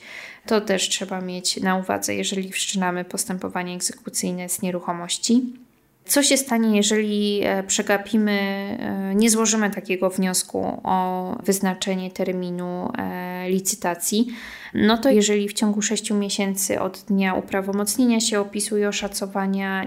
To 0.46 0.60
też 0.60 0.88
trzeba 0.88 1.20
mieć 1.20 1.60
na 1.60 1.76
uwadze, 1.76 2.14
jeżeli 2.14 2.52
wszczynamy 2.52 3.04
postępowanie 3.04 3.74
egzekucyjne 3.74 4.48
z 4.48 4.62
nieruchomości. 4.62 5.63
Co 6.06 6.22
się 6.22 6.36
stanie, 6.36 6.76
jeżeli 6.76 7.40
e, 7.42 7.62
przegapimy, 7.62 8.32
e, 8.32 9.14
nie 9.14 9.30
złożymy 9.30 9.70
takiego 9.70 10.10
wniosku 10.10 10.80
o 10.84 11.36
wyznaczenie 11.44 12.10
terminu 12.10 12.92
e, 12.98 13.50
licytacji? 13.50 14.26
No 14.74 14.98
to 14.98 15.10
jeżeli 15.10 15.48
w 15.48 15.52
ciągu 15.52 15.82
6 15.82 16.10
miesięcy 16.10 16.80
od 16.80 17.04
dnia 17.08 17.34
uprawomocnienia 17.34 18.20
się 18.20 18.40
opisu 18.40 18.78
i 18.78 18.84
oszacowania 18.84 19.86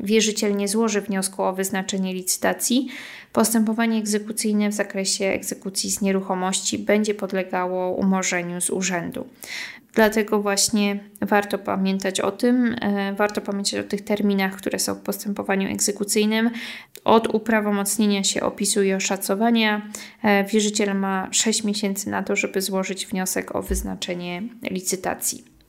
wierzyciel 0.00 0.56
nie 0.56 0.68
złoży 0.68 1.00
wniosku 1.00 1.42
o 1.42 1.52
wyznaczenie 1.52 2.14
licytacji, 2.14 2.88
postępowanie 3.32 3.98
egzekucyjne 3.98 4.68
w 4.68 4.72
zakresie 4.72 5.24
egzekucji 5.24 5.90
z 5.90 6.00
nieruchomości 6.00 6.78
będzie 6.78 7.14
podlegało 7.14 7.94
umorzeniu 7.94 8.60
z 8.60 8.70
urzędu. 8.70 9.26
Dlatego 9.94 10.42
właśnie 10.42 11.00
warto 11.20 11.58
pamiętać 11.58 12.20
o 12.20 12.30
tym, 12.32 12.76
e, 12.80 13.14
warto 13.14 13.40
pamiętać 13.40 13.74
o 13.74 13.84
tych 13.84 14.00
terminach, 14.04 14.56
które 14.56 14.78
są 14.78 14.94
w 14.94 15.00
postępowaniu 15.00 15.68
egzekucyjnym. 15.68 16.50
Od 17.04 17.34
uprawomocnienia 17.34 18.24
się 18.24 18.40
opisu 18.40 18.82
i 18.82 18.92
oszacowania 18.92 19.88
e, 20.22 20.44
wierzyciel 20.44 20.96
ma 20.96 21.28
6 21.30 21.64
miesięcy 21.64 22.10
na 22.10 22.22
to, 22.22 22.36
żeby 22.36 22.62
złożyć 22.62 23.06
wniosek 23.06 23.56
o 23.56 23.62
wyznaczenie 23.62 24.42
licytacji. 24.70 25.59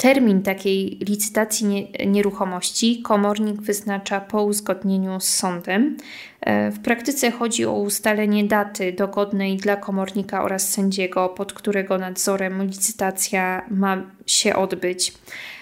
Termin 0.00 0.42
takiej 0.42 0.98
licytacji 1.08 1.92
nieruchomości 2.06 3.02
komornik 3.02 3.62
wyznacza 3.62 4.20
po 4.20 4.42
uzgodnieniu 4.42 5.20
z 5.20 5.28
sądem. 5.28 5.96
E, 6.40 6.70
w 6.70 6.80
praktyce 6.80 7.30
chodzi 7.30 7.66
o 7.66 7.72
ustalenie 7.72 8.44
daty 8.44 8.92
dogodnej 8.92 9.56
dla 9.56 9.76
komornika 9.76 10.42
oraz 10.42 10.68
sędziego, 10.68 11.28
pod 11.28 11.52
którego 11.52 11.98
nadzorem 11.98 12.62
licytacja 12.62 13.66
ma 13.70 14.02
się 14.26 14.56
odbyć. 14.56 15.12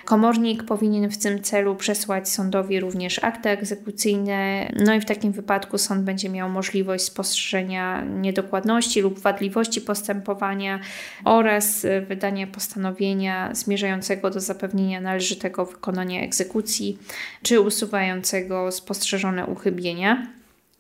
Komornik 0.08 0.64
powinien 0.64 1.10
w 1.10 1.18
tym 1.18 1.42
celu 1.42 1.76
przesłać 1.76 2.28
sądowi 2.28 2.80
również 2.80 3.24
akty 3.24 3.48
egzekucyjne, 3.48 4.72
no 4.76 4.94
i 4.94 5.00
w 5.00 5.04
takim 5.04 5.32
wypadku 5.32 5.78
sąd 5.78 6.02
będzie 6.04 6.28
miał 6.28 6.48
możliwość 6.48 7.04
spostrzeżenia 7.04 8.04
niedokładności 8.04 9.00
lub 9.00 9.18
wadliwości 9.18 9.80
postępowania 9.80 10.80
oraz 11.24 11.86
wydania 12.06 12.46
postanowienia 12.46 13.54
zmierzającego 13.54 14.30
do 14.30 14.40
zapewnienia 14.40 15.00
należytego 15.00 15.64
wykonania 15.64 16.22
egzekucji 16.22 16.98
czy 17.42 17.60
usuwającego 17.60 18.72
spostrzeżone 18.72 19.46
uchybienia. 19.46 20.37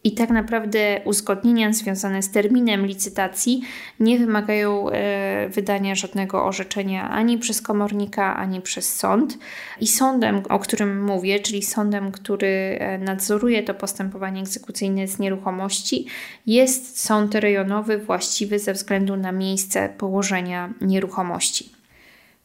I 0.08 0.12
tak 0.12 0.30
naprawdę 0.30 1.00
uzgodnienia 1.04 1.72
związane 1.72 2.22
z 2.22 2.30
terminem 2.30 2.86
licytacji 2.86 3.62
nie 4.00 4.18
wymagają 4.18 4.90
e, 4.90 5.48
wydania 5.48 5.94
żadnego 5.94 6.44
orzeczenia 6.44 7.10
ani 7.10 7.38
przez 7.38 7.62
komornika, 7.62 8.36
ani 8.36 8.60
przez 8.60 8.96
sąd. 8.96 9.38
I 9.80 9.86
sądem, 9.86 10.42
o 10.48 10.58
którym 10.58 11.04
mówię, 11.04 11.40
czyli 11.40 11.62
sądem, 11.62 12.12
który 12.12 12.76
e, 12.80 12.98
nadzoruje 12.98 13.62
to 13.62 13.74
postępowanie 13.74 14.40
egzekucyjne 14.40 15.08
z 15.08 15.18
nieruchomości, 15.18 16.06
jest 16.46 17.00
sąd 17.00 17.34
rejonowy 17.34 17.98
właściwy 17.98 18.58
ze 18.58 18.72
względu 18.72 19.16
na 19.16 19.32
miejsce 19.32 19.88
położenia 19.98 20.72
nieruchomości. 20.80 21.77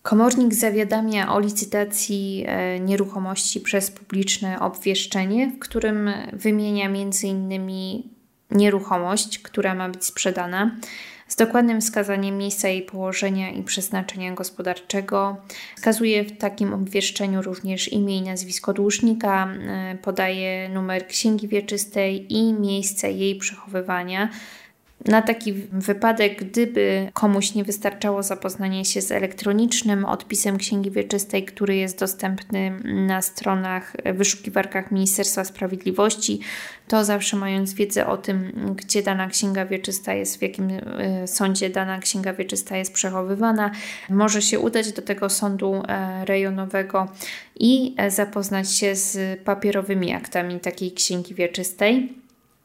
Komornik 0.03 0.53
zawiadamia 0.53 1.33
o 1.33 1.39
licytacji 1.39 2.45
e, 2.47 2.79
nieruchomości 2.79 3.61
przez 3.61 3.91
publiczne 3.91 4.59
obwieszczenie, 4.59 5.47
w 5.47 5.59
którym 5.59 6.09
wymienia 6.33 6.85
m.in. 6.85 7.71
nieruchomość, 8.51 9.39
która 9.39 9.75
ma 9.75 9.89
być 9.89 10.05
sprzedana, 10.05 10.75
z 11.27 11.35
dokładnym 11.35 11.81
wskazaniem 11.81 12.37
miejsca 12.37 12.67
jej 12.67 12.81
położenia 12.81 13.51
i 13.51 13.63
przeznaczenia 13.63 14.33
gospodarczego. 14.33 15.37
Wskazuje 15.75 16.23
w 16.23 16.37
takim 16.37 16.73
obwieszczeniu 16.73 17.41
również 17.41 17.87
imię 17.87 18.17
i 18.17 18.21
nazwisko 18.21 18.73
dłużnika, 18.73 19.47
e, 19.47 19.97
podaje 20.01 20.69
numer 20.69 21.07
księgi 21.07 21.47
wieczystej 21.47 22.33
i 22.33 22.53
miejsce 22.53 23.11
jej 23.11 23.35
przechowywania 23.35 24.29
na 25.05 25.21
taki 25.21 25.53
wypadek, 25.53 26.43
gdyby 26.43 27.09
komuś 27.13 27.53
nie 27.53 27.63
wystarczało 27.63 28.23
zapoznanie 28.23 28.85
się 28.85 29.01
z 29.01 29.11
elektronicznym 29.11 30.05
odpisem 30.05 30.57
Księgi 30.57 30.91
Wieczystej, 30.91 31.45
który 31.45 31.75
jest 31.75 31.99
dostępny 31.99 32.79
na 32.83 33.21
stronach, 33.21 33.95
wyszukiwarkach 34.13 34.91
Ministerstwa 34.91 35.43
Sprawiedliwości, 35.43 36.39
to 36.87 37.05
zawsze 37.05 37.37
mając 37.37 37.73
wiedzę 37.73 38.07
o 38.07 38.17
tym, 38.17 38.51
gdzie 38.75 39.03
dana 39.03 39.27
Księga 39.27 39.65
Wieczysta 39.65 40.13
jest, 40.13 40.39
w 40.39 40.41
jakim 40.41 40.69
e, 40.71 41.27
sądzie 41.27 41.69
dana 41.69 41.99
Księga 41.99 42.33
Wieczysta 42.33 42.77
jest 42.77 42.93
przechowywana, 42.93 43.71
może 44.09 44.41
się 44.41 44.59
udać 44.59 44.91
do 44.91 45.01
tego 45.01 45.29
sądu 45.29 45.83
e, 45.87 46.25
rejonowego 46.25 47.07
i 47.59 47.95
e, 47.97 48.11
zapoznać 48.11 48.71
się 48.71 48.95
z 48.95 49.39
papierowymi 49.39 50.13
aktami 50.13 50.59
takiej 50.59 50.91
Księgi 50.91 51.35
Wieczystej. 51.35 52.22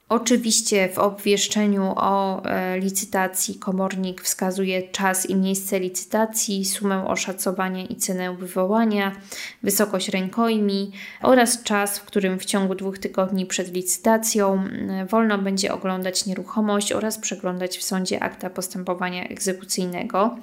Oczywiście 0.08 0.88
w 0.88 0.98
obwieszczeniu 0.98 1.92
o 1.96 2.44
e, 2.44 2.78
licytacji 2.78 3.54
komornik 3.54 4.22
wskazuje 4.22 4.82
czas 4.82 5.30
i 5.30 5.36
miejsce 5.36 5.80
licytacji, 5.80 6.64
sumę 6.64 7.06
oszacowania 7.06 7.84
i 7.84 7.96
cenę 7.96 8.36
wywołania, 8.36 9.12
wysokość 9.62 10.08
rękojmi 10.08 10.92
oraz 11.22 11.62
czas, 11.62 11.98
w 11.98 12.04
którym 12.04 12.38
w 12.38 12.44
ciągu 12.44 12.74
dwóch 12.74 12.98
tygodni 12.98 13.46
przed 13.46 13.74
licytacją 13.74 14.64
wolno 15.08 15.38
będzie 15.38 15.74
oglądać 15.74 16.26
nieruchomość 16.26 16.92
oraz 16.92 17.18
przeglądać 17.18 17.78
w 17.78 17.82
sądzie 17.82 18.22
akta 18.22 18.50
postępowania 18.50 19.24
egzekucyjnego 19.24 20.36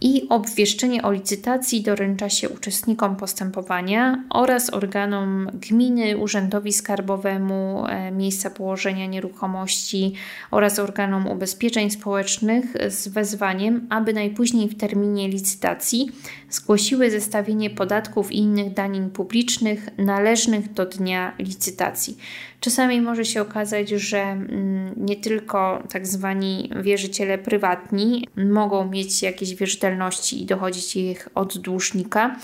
i 0.00 0.28
obwieszczenie 0.28 1.02
o 1.02 1.12
licytacji 1.12 1.82
doręcza 1.82 2.28
się 2.28 2.48
uczestnikom 2.48 3.16
postępowania 3.16 4.24
oraz 4.30 4.74
organom 4.74 5.50
gminy, 5.54 6.16
urzędowi 6.16 6.72
skarbowemu, 6.72 7.86
e, 7.86 8.10
miejsca 8.10 8.50
położenia 8.50 9.06
nieruchomości 9.06 10.14
oraz 10.50 10.78
organom 10.78 11.26
ubezpieczeń 11.26 11.90
społecznych 11.90 12.64
z 12.88 13.08
wezwaniem, 13.08 13.86
aby 13.90 14.12
najpóźniej 14.12 14.68
w 14.68 14.76
terminie 14.76 15.28
licytacji 15.28 16.10
zgłosiły 16.50 17.10
zestawienie 17.10 17.70
podatków 17.70 18.32
i 18.32 18.38
innych 18.38 18.74
danin 18.74 19.10
publicznych 19.10 19.88
należnych 19.98 20.72
do 20.72 20.86
dnia 20.86 21.32
licytacji. 21.38 22.16
Czasami 22.60 23.00
może 23.00 23.24
się 23.24 23.42
okazać, 23.42 23.88
że 23.88 24.18
mm, 24.18 24.94
nie 24.96 25.16
tylko 25.16 25.82
tak 25.92 26.06
zwani 26.06 26.70
wierzyciele 26.82 27.38
prywatni 27.38 28.28
mogą 28.36 28.88
mieć 28.88 29.22
jakieś 29.22 29.54
wierzytelności 29.54 30.42
i 30.42 30.46
dochodzić 30.46 30.96
ich 30.96 31.28
od 31.34 31.58
dłużnika. 31.58 32.36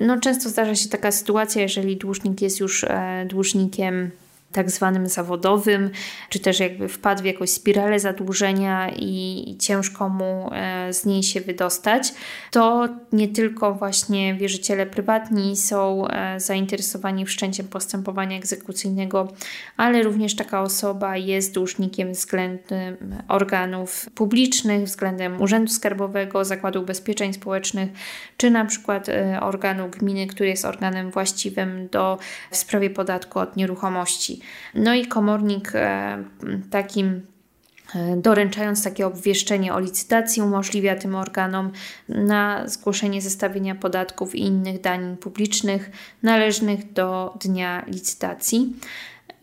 No, 0.00 0.20
często 0.20 0.48
zdarza 0.48 0.74
się 0.74 0.88
taka 0.88 1.12
sytuacja, 1.12 1.62
jeżeli 1.62 1.96
dłużnik 1.96 2.42
jest 2.42 2.60
już 2.60 2.84
e, 2.84 3.26
dłużnikiem 3.28 4.10
tak 4.52 4.70
zwanym 4.70 5.06
zawodowym, 5.06 5.90
czy 6.28 6.38
też 6.38 6.60
jakby 6.60 6.88
wpadł 6.88 7.22
w 7.22 7.24
jakąś 7.24 7.50
spiralę 7.50 8.00
zadłużenia 8.00 8.90
i 8.96 9.56
ciężko 9.60 10.08
mu 10.08 10.50
e, 10.52 10.92
z 10.92 11.06
niej 11.06 11.22
się 11.22 11.40
wydostać, 11.40 12.14
to 12.50 12.88
nie 13.12 13.28
tylko 13.28 13.74
właśnie 13.74 14.34
wierzyciele 14.34 14.86
prywatni 14.86 15.56
są 15.56 16.08
e, 16.08 16.40
zainteresowani 16.40 17.26
wszczęciem 17.26 17.68
postępowania 17.68 18.36
egzekucyjnego, 18.36 19.32
ale 19.76 20.02
również 20.02 20.36
taka 20.36 20.62
osoba 20.62 21.16
jest 21.16 21.54
dłużnikiem 21.54 22.12
względem 22.12 22.96
organów 23.28 24.06
publicznych, 24.14 24.84
względem 24.84 25.42
Urzędu 25.42 25.72
Skarbowego, 25.72 26.44
Zakładu 26.44 26.80
Ubezpieczeń 26.80 27.32
Społecznych, 27.32 27.90
czy 28.36 28.50
na 28.50 28.64
przykład 28.64 29.08
e, 29.08 29.40
organu 29.40 29.88
gminy, 29.88 30.26
który 30.26 30.48
jest 30.48 30.64
organem 30.64 31.10
właściwym 31.10 31.88
do 31.88 32.18
w 32.50 32.56
sprawie 32.56 32.90
podatku 32.90 33.38
od 33.38 33.56
nieruchomości. 33.56 34.40
No 34.74 34.94
i 34.94 35.06
komornik 35.06 35.72
e, 35.74 36.24
takim 36.70 37.26
e, 37.94 38.16
doręczając 38.16 38.84
takie 38.84 39.06
obwieszczenie 39.06 39.74
o 39.74 39.80
licytacji, 39.80 40.42
umożliwia 40.42 40.96
tym 40.96 41.14
organom 41.14 41.70
na 42.08 42.68
zgłoszenie 42.68 43.22
zestawienia 43.22 43.74
podatków 43.74 44.34
i 44.34 44.40
innych 44.40 44.80
danin 44.80 45.16
publicznych 45.16 45.90
należnych 46.22 46.92
do 46.92 47.38
dnia 47.40 47.84
licytacji. 47.86 48.76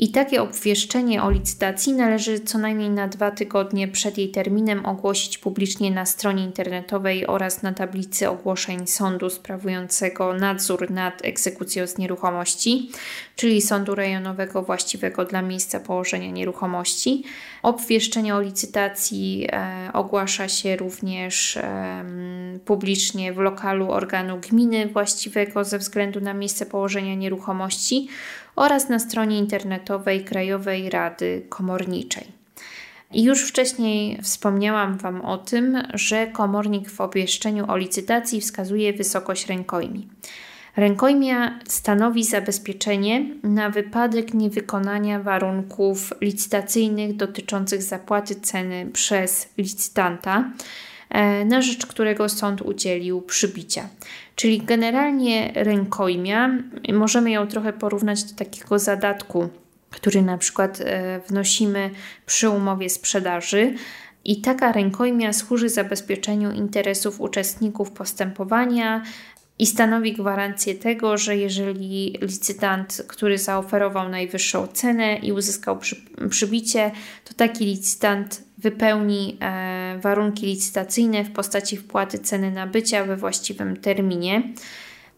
I 0.01 0.09
takie 0.11 0.41
obwieszczenie 0.41 1.23
o 1.23 1.31
licytacji 1.31 1.93
należy 1.93 2.39
co 2.39 2.57
najmniej 2.57 2.89
na 2.89 3.07
dwa 3.07 3.31
tygodnie 3.31 3.87
przed 3.87 4.17
jej 4.17 4.29
terminem 4.29 4.85
ogłosić 4.85 5.37
publicznie 5.37 5.91
na 5.91 6.05
stronie 6.05 6.43
internetowej 6.43 7.27
oraz 7.27 7.63
na 7.63 7.73
tablicy 7.73 8.29
ogłoszeń 8.29 8.87
sądu 8.87 9.29
sprawującego 9.29 10.33
nadzór 10.33 10.91
nad 10.91 11.25
egzekucją 11.25 11.87
z 11.87 11.97
nieruchomości, 11.97 12.91
czyli 13.35 13.61
sądu 13.61 13.95
rejonowego 13.95 14.61
właściwego 14.61 15.25
dla 15.25 15.41
miejsca 15.41 15.79
położenia 15.79 16.31
nieruchomości. 16.31 17.23
Obwieszczenie 17.63 18.35
o 18.35 18.41
licytacji 18.41 19.47
e, 19.51 19.89
ogłasza 19.93 20.47
się 20.47 20.75
również 20.75 21.57
e, 21.57 22.03
publicznie 22.65 23.33
w 23.33 23.37
lokalu 23.37 23.91
organu 23.91 24.37
gminy 24.49 24.87
właściwego 24.87 25.63
ze 25.63 25.77
względu 25.77 26.21
na 26.21 26.33
miejsce 26.33 26.65
położenia 26.65 27.15
nieruchomości 27.15 28.07
oraz 28.59 28.89
na 28.89 28.99
stronie 28.99 29.37
internetowej 29.37 30.23
Krajowej 30.23 30.89
Rady 30.89 31.45
Komorniczej. 31.49 32.27
I 33.11 33.23
już 33.23 33.47
wcześniej 33.47 34.19
wspomniałam 34.21 34.97
Wam 34.97 35.21
o 35.21 35.37
tym, 35.37 35.77
że 35.93 36.27
komornik 36.27 36.89
w 36.89 37.01
obwieszczeniu 37.01 37.71
o 37.71 37.77
licytacji 37.77 38.41
wskazuje 38.41 38.93
wysokość 38.93 39.47
rękojmi. 39.47 40.07
Rękojmia 40.75 41.59
stanowi 41.67 42.23
zabezpieczenie 42.23 43.25
na 43.43 43.69
wypadek 43.69 44.33
niewykonania 44.33 45.19
warunków 45.19 46.13
licytacyjnych 46.21 47.15
dotyczących 47.15 47.83
zapłaty 47.83 48.35
ceny 48.35 48.89
przez 48.93 49.49
licytanta, 49.57 50.51
e, 51.09 51.45
na 51.45 51.61
rzecz 51.61 51.85
którego 51.85 52.29
sąd 52.29 52.61
udzielił 52.61 53.21
przybicia. 53.21 53.89
Czyli 54.39 54.61
generalnie 54.61 55.51
rękojmia, 55.55 56.49
możemy 56.93 57.31
ją 57.31 57.47
trochę 57.47 57.73
porównać 57.73 58.23
do 58.23 58.35
takiego 58.35 58.79
zadatku, 58.79 59.49
który 59.89 60.21
na 60.21 60.37
przykład 60.37 60.81
e, 60.81 61.19
wnosimy 61.27 61.89
przy 62.25 62.49
umowie 62.49 62.89
sprzedaży. 62.89 63.73
I 64.25 64.41
taka 64.41 64.71
rękojmia 64.71 65.33
służy 65.33 65.69
zabezpieczeniu 65.69 66.51
interesów 66.51 67.21
uczestników 67.21 67.91
postępowania, 67.91 69.03
i 69.59 69.65
stanowi 69.65 70.13
gwarancję 70.13 70.75
tego, 70.75 71.17
że 71.17 71.37
jeżeli 71.37 72.17
licytant, 72.21 73.03
który 73.07 73.37
zaoferował 73.37 74.09
najwyższą 74.09 74.67
cenę 74.67 75.17
i 75.17 75.31
uzyskał 75.31 75.77
przy, 75.77 75.95
przybicie, 76.29 76.91
to 77.25 77.33
taki 77.33 77.65
licytant 77.65 78.43
wypełni 78.57 79.37
e, 79.41 79.99
warunki 80.01 80.45
licytacyjne 80.45 81.23
w 81.23 81.31
postaci 81.31 81.77
wpłaty 81.77 82.19
ceny 82.19 82.51
nabycia 82.51 83.05
we 83.05 83.17
właściwym 83.17 83.77
terminie. 83.77 84.43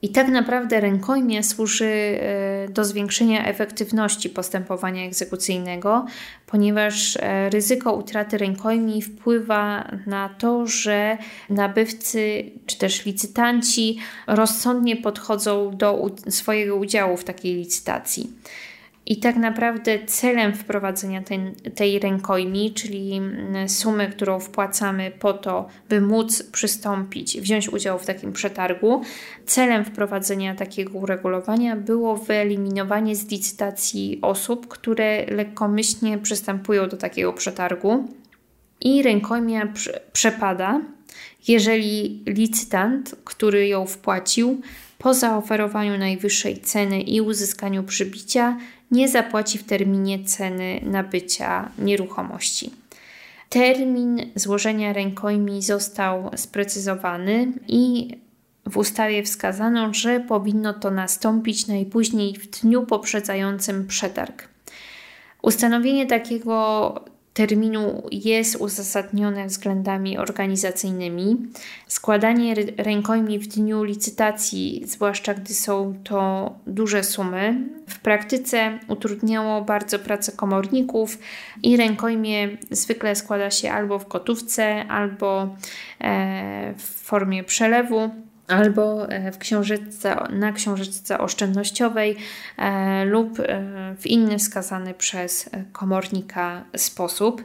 I 0.02 0.10
tak 0.10 0.28
naprawdę 0.28 0.80
rękojmie 0.80 1.44
służy 1.44 1.86
e, 1.86 2.70
do 2.70 2.86
zwiększenia 2.86 3.46
efektywności 3.46 4.30
postępowania 4.30 5.06
egzekucyjnego, 5.06 6.06
ponieważ 6.48 7.18
e, 7.18 7.50
ryzyko 7.50 7.94
utraty 7.94 8.38
rękojmi 8.38 9.02
wpływa 9.02 9.92
na 10.08 10.30
to, 10.30 10.68
że 10.68 11.18
nabywcy 11.50 12.52
czy 12.66 12.78
też 12.78 13.06
licytanci 13.06 13.98
rozsądnie 14.28 14.96
podchodzą 14.96 15.78
do 15.78 16.10
swojego 16.30 16.76
udziału 16.76 17.18
w 17.18 17.24
takiej 17.24 17.56
licytacji. 17.56 18.32
I 19.12 19.18
tak 19.18 19.36
naprawdę 19.36 20.06
celem 20.06 20.54
wprowadzenia 20.54 21.22
tej, 21.22 21.40
tej 21.76 22.00
rękojmi, 22.00 22.74
czyli 22.74 23.14
mm, 23.18 23.70
sumy, 23.70 24.08
którą 24.08 24.40
wpłacamy 24.40 25.12
po 25.20 25.34
to, 25.34 25.68
by 25.90 26.02
móc 26.02 26.44
przystąpić, 26.44 27.42
wziąć 27.42 27.70
udział 27.70 28.00
w 28.00 28.06
takim 28.06 28.34
przetargu, 28.34 29.02
celem 29.46 29.86
wprowadzenia 29.86 30.56
takiego 30.56 31.00
uregulowania 31.00 31.76
było 31.76 32.18
wyeliminowanie 32.18 33.16
z 33.16 33.32
licytacji 33.32 34.20
osób, 34.22 34.68
które 34.68 35.26
lekkomyślnie 35.26 36.18
przystępują 36.18 36.90
do 36.90 36.98
takiego 36.98 37.34
przetargu. 37.34 38.08
I 38.82 39.04
rękojmia 39.04 39.74
przepada, 40.14 40.82
jeżeli 41.48 42.24
licytant, 42.28 43.16
który 43.26 43.68
ją 43.68 43.86
wpłacił, 43.86 44.62
po 45.02 45.14
zaoferowaniu 45.14 45.98
najwyższej 45.98 46.62
ceny 46.62 47.02
i 47.02 47.22
uzyskaniu 47.22 47.84
przybicia, 47.84 48.58
nie 48.92 49.10
zapłaci 49.10 49.58
w 49.58 49.64
terminie 49.64 50.24
ceny 50.24 50.82
nabycia 50.84 51.72
nieruchomości. 51.80 52.72
Termin 53.50 54.32
złożenia 54.36 54.94
rękojmi 54.94 55.62
został 55.62 56.32
sprecyzowany 56.36 57.54
i 57.68 58.10
w 58.66 58.78
ustawie 58.78 59.24
wskazano, 59.24 59.94
że 59.94 60.20
powinno 60.20 60.74
to 60.74 60.92
nastąpić 60.92 61.68
najpóźniej 61.68 62.36
w 62.36 62.50
dniu 62.50 62.86
poprzedzającym 62.86 63.88
przetarg. 63.88 64.48
Ustanowienie 65.42 66.06
takiego 66.06 67.06
terminu 67.34 68.04
jest 68.12 68.56
uzasadnione 68.56 69.48
względami 69.48 70.18
organizacyjnymi. 70.18 71.38
Składanie 71.88 72.56
rękojmi 72.78 73.40
w 73.40 73.48
dniu 73.48 73.84
licytacji, 73.84 74.84
zwłaszcza 74.86 75.34
gdy 75.34 75.54
są 75.54 75.94
to 76.04 76.52
duże 76.68 77.04
sumy, 77.04 77.70
w 77.88 78.00
praktyce 78.00 78.80
utrudniało 78.88 79.62
bardzo 79.62 80.00
pracę 80.00 80.32
komorników 80.32 81.18
i 81.64 81.78
rękojmie 81.78 82.50
zwykle 82.72 83.16
składa 83.16 83.52
się 83.52 83.72
albo 83.72 84.00
w 84.00 84.08
gotówce, 84.08 84.88
albo 84.88 85.56
e, 86.02 86.74
w 86.78 86.84
formie 86.84 87.44
przelewu 87.44 88.12
albo 88.48 89.10
e, 89.10 89.32
w 89.32 89.38
książeczce, 89.38 90.16
na 90.30 90.52
książeczce 90.52 91.20
oszczędnościowej 91.20 92.16
e, 92.58 93.06
lub 93.06 93.40
e, 93.40 93.96
w 94.00 94.08
inny 94.08 94.38
wskazany 94.38 94.94
przez 94.94 95.50
komornika 95.72 96.64
sposób. 96.76 97.44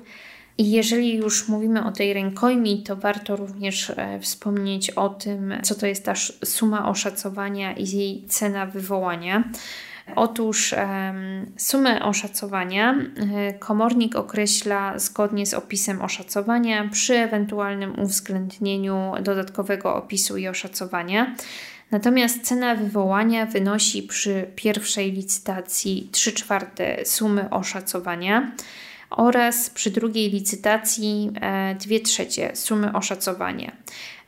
I 0.58 0.70
jeżeli 0.70 1.16
już 1.16 1.48
mówimy 1.48 1.84
o 1.84 1.92
tej 1.92 2.12
rękojmi, 2.12 2.82
to 2.82 2.96
warto 2.96 3.36
również 3.36 3.92
wspomnieć 4.20 4.90
o 4.90 5.08
tym, 5.08 5.54
co 5.62 5.74
to 5.74 5.86
jest 5.86 6.04
ta 6.04 6.14
suma 6.44 6.88
oszacowania 6.88 7.72
i 7.72 7.88
jej 7.88 8.24
cena 8.28 8.66
wywołania. 8.66 9.44
Otóż 10.14 10.74
sumę 11.56 12.02
oszacowania 12.02 12.94
e, 12.94 13.52
komornik 13.52 14.16
określa 14.16 14.98
zgodnie 14.98 15.46
z 15.46 15.54
opisem 15.54 16.02
oszacowania 16.02 16.88
przy 16.92 17.14
ewentualnym 17.14 18.00
uwzględnieniu 18.00 19.12
dodatkowego 19.22 19.94
opisu 19.94 20.36
i 20.36 20.48
oszacowania. 20.48 21.34
Natomiast 21.90 22.42
cena 22.42 22.74
wywołania 22.74 23.46
wynosi 23.46 24.02
przy 24.02 24.50
pierwszej 24.56 25.12
licytacji 25.12 26.08
3 26.12 26.32
czwarte 26.32 27.04
sumy 27.04 27.50
oszacowania 27.50 28.52
oraz 29.10 29.70
przy 29.70 29.90
drugiej 29.90 30.30
licytacji 30.30 31.30
2 31.78 31.94
e, 31.94 32.00
trzecie 32.00 32.56
sumy 32.56 32.92
oszacowania. 32.92 33.72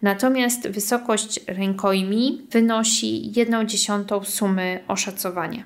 Natomiast 0.03 0.69
wysokość 0.69 1.41
rękojmi 1.47 2.43
wynosi 2.51 3.39
1 3.39 3.69
dziesiątą 3.69 4.25
sumy 4.25 4.81
oszacowania. 4.89 5.65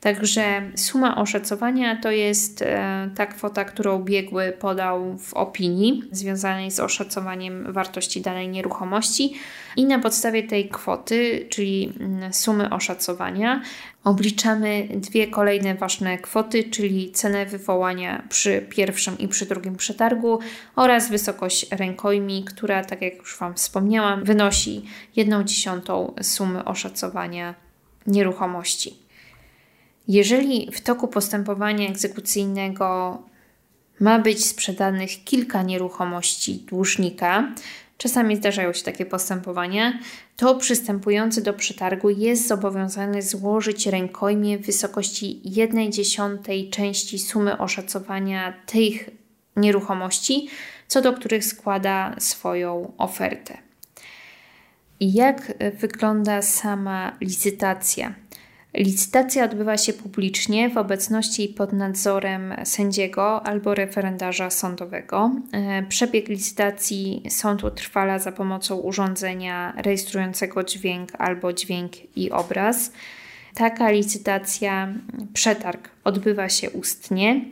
Także 0.00 0.62
suma 0.76 1.16
oszacowania 1.16 1.96
to 1.96 2.10
jest 2.10 2.62
e, 2.62 3.10
ta 3.16 3.26
kwota, 3.26 3.64
którą 3.64 3.98
biegły 3.98 4.52
podał 4.52 5.18
w 5.18 5.34
opinii 5.34 6.02
związanej 6.12 6.70
z 6.70 6.80
oszacowaniem 6.80 7.72
wartości 7.72 8.20
danej 8.20 8.48
nieruchomości 8.48 9.34
i 9.76 9.84
na 9.84 9.98
podstawie 9.98 10.42
tej 10.42 10.68
kwoty, 10.68 11.46
czyli 11.48 11.92
mm, 12.00 12.32
sumy 12.32 12.70
oszacowania, 12.70 13.62
obliczamy 14.04 14.88
dwie 14.94 15.26
kolejne 15.26 15.74
ważne 15.74 16.18
kwoty, 16.18 16.64
czyli 16.64 17.12
cenę 17.12 17.46
wywołania 17.46 18.26
przy 18.28 18.66
pierwszym 18.70 19.18
i 19.18 19.28
przy 19.28 19.46
drugim 19.46 19.76
przetargu 19.76 20.38
oraz 20.76 21.10
wysokość 21.10 21.66
rękojmi, 21.70 22.44
która, 22.44 22.84
tak 22.84 23.02
jak 23.02 23.16
już 23.16 23.38
Wam 23.38 23.54
wspomniałam, 23.54 24.24
wynosi 24.24 24.82
1 25.16 25.46
dziesiątą 25.46 26.14
sumy 26.22 26.64
oszacowania 26.64 27.54
nieruchomości. 28.06 28.96
Jeżeli 30.08 30.68
w 30.72 30.80
toku 30.80 31.08
postępowania 31.08 31.88
egzekucyjnego 31.88 33.18
ma 34.00 34.18
być 34.18 34.46
sprzedanych 34.46 35.24
kilka 35.24 35.62
nieruchomości 35.62 36.54
dłużnika, 36.54 37.52
czasami 38.00 38.36
zdarzają 38.36 38.72
się 38.72 38.84
takie 38.84 39.06
postępowania, 39.06 39.98
to 40.36 40.54
przystępujący 40.54 41.42
do 41.42 41.52
przetargu 41.52 42.10
jest 42.10 42.48
zobowiązany 42.48 43.22
złożyć 43.22 43.86
rękojmie 43.86 44.58
w 44.58 44.66
wysokości 44.66 45.40
1 45.44 45.92
dziesiątej 45.92 46.70
części 46.70 47.18
sumy 47.18 47.58
oszacowania 47.58 48.54
tych 48.66 49.10
nieruchomości, 49.56 50.48
co 50.88 51.02
do 51.02 51.12
których 51.12 51.44
składa 51.44 52.16
swoją 52.18 52.92
ofertę. 52.98 53.58
Jak 55.00 55.52
wygląda 55.74 56.42
sama 56.42 57.16
licytacja? 57.20 58.14
Licytacja 58.74 59.44
odbywa 59.44 59.76
się 59.76 59.92
publicznie 59.92 60.70
w 60.70 60.76
obecności 60.76 61.44
i 61.44 61.54
pod 61.54 61.72
nadzorem 61.72 62.54
sędziego 62.64 63.46
albo 63.46 63.74
referendarza 63.74 64.50
sądowego. 64.50 65.30
E, 65.52 65.82
przebieg 65.82 66.28
licytacji 66.28 67.22
sąd 67.28 67.64
utrwala 67.64 68.18
za 68.18 68.32
pomocą 68.32 68.76
urządzenia 68.76 69.72
rejestrującego 69.76 70.64
dźwięk 70.64 71.08
albo 71.18 71.52
dźwięk 71.52 72.16
i 72.16 72.30
obraz. 72.30 72.92
Taka 73.54 73.90
licytacja, 73.90 74.94
przetarg 75.34 75.90
odbywa 76.04 76.48
się 76.48 76.70
ustnie 76.70 77.44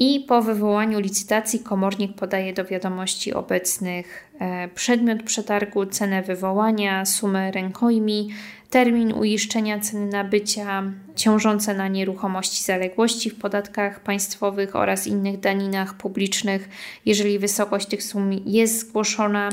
i 0.00 0.20
po 0.28 0.42
wywołaniu 0.42 1.00
licytacji 1.00 1.60
komornik 1.60 2.14
podaje 2.14 2.52
do 2.52 2.64
wiadomości 2.64 3.34
obecnych 3.34 4.30
e, 4.38 4.68
przedmiot 4.68 5.22
przetargu, 5.22 5.86
cenę 5.86 6.22
wywołania, 6.22 7.04
sumę 7.04 7.50
rękojmi, 7.50 8.28
termin 8.70 9.12
uiszczenia 9.12 9.80
ceny 9.80 10.06
nabycia, 10.06 10.82
ciążące 11.16 11.74
na 11.74 11.88
nieruchomości 11.88 12.64
zaległości 12.64 13.30
w 13.30 13.38
podatkach 13.38 14.00
państwowych 14.00 14.76
oraz 14.76 15.06
innych 15.06 15.40
daninach 15.40 15.94
publicznych, 15.94 16.68
jeżeli 17.06 17.38
wysokość 17.38 17.86
tych 17.86 18.02
sum 18.02 18.30
jest 18.46 18.78
zgłoszona 18.78 19.48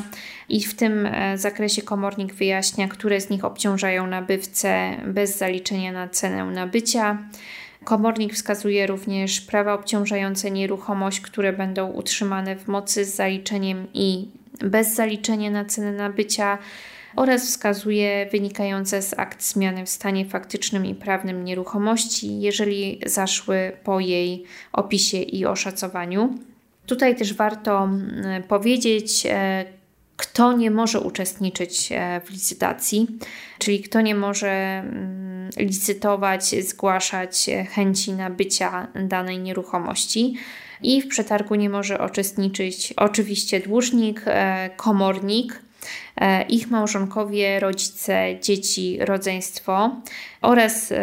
i 0.49 0.63
w 0.63 0.73
tym 0.73 1.05
e, 1.05 1.37
zakresie 1.37 1.81
komornik 1.81 2.33
wyjaśnia, 2.33 2.87
które 2.87 3.21
z 3.21 3.29
nich 3.29 3.45
obciążają 3.45 4.07
nabywcę 4.07 4.95
bez 5.05 5.37
zaliczenia 5.37 5.91
na 5.91 6.09
cenę 6.09 6.45
nabycia. 6.45 7.17
Komornik 7.83 8.33
wskazuje 8.33 8.87
również 8.87 9.41
prawa 9.41 9.73
obciążające 9.73 10.51
nieruchomość, 10.51 11.21
które 11.21 11.53
będą 11.53 11.91
utrzymane 11.91 12.55
w 12.55 12.67
mocy 12.67 13.05
z 13.05 13.15
zaliczeniem 13.15 13.87
i 13.93 14.27
bez 14.59 14.95
zaliczenia 14.95 15.51
na 15.51 15.65
cenę 15.65 15.91
nabycia 15.91 16.57
oraz 17.15 17.45
wskazuje 17.45 18.27
wynikające 18.31 19.01
z 19.01 19.13
akt 19.13 19.43
zmiany 19.43 19.85
w 19.85 19.89
stanie 19.89 20.25
faktycznym 20.25 20.85
i 20.85 20.95
prawnym 20.95 21.45
nieruchomości, 21.45 22.41
jeżeli 22.41 23.01
zaszły 23.05 23.71
po 23.83 23.99
jej 23.99 24.43
opisie 24.73 25.17
i 25.17 25.45
oszacowaniu. 25.45 26.35
Tutaj 26.85 27.15
też 27.15 27.33
warto 27.33 27.83
mm, 27.83 28.43
powiedzieć, 28.43 29.25
e, 29.25 29.65
kto 30.17 30.53
nie 30.53 30.71
może 30.71 30.99
uczestniczyć 30.99 31.89
e, 31.91 32.21
w 32.25 32.29
licytacji, 32.29 33.07
czyli 33.59 33.81
kto 33.81 34.01
nie 34.01 34.15
może 34.15 34.49
mm, 34.51 35.49
licytować, 35.57 36.55
zgłaszać 36.65 37.49
chęci 37.69 38.13
nabycia 38.13 38.87
danej 39.07 39.39
nieruchomości. 39.39 40.35
I 40.81 41.01
w 41.01 41.07
przetargu 41.07 41.55
nie 41.55 41.69
może 41.69 42.05
uczestniczyć 42.05 42.93
oczywiście 42.97 43.59
dłużnik, 43.59 44.21
e, 44.25 44.69
komornik, 44.77 45.53
e, 45.53 45.64
ich 46.49 46.71
małżonkowie, 46.71 47.59
rodzice, 47.59 48.39
dzieci, 48.41 48.97
rodzeństwo 49.01 50.01
oraz 50.41 50.93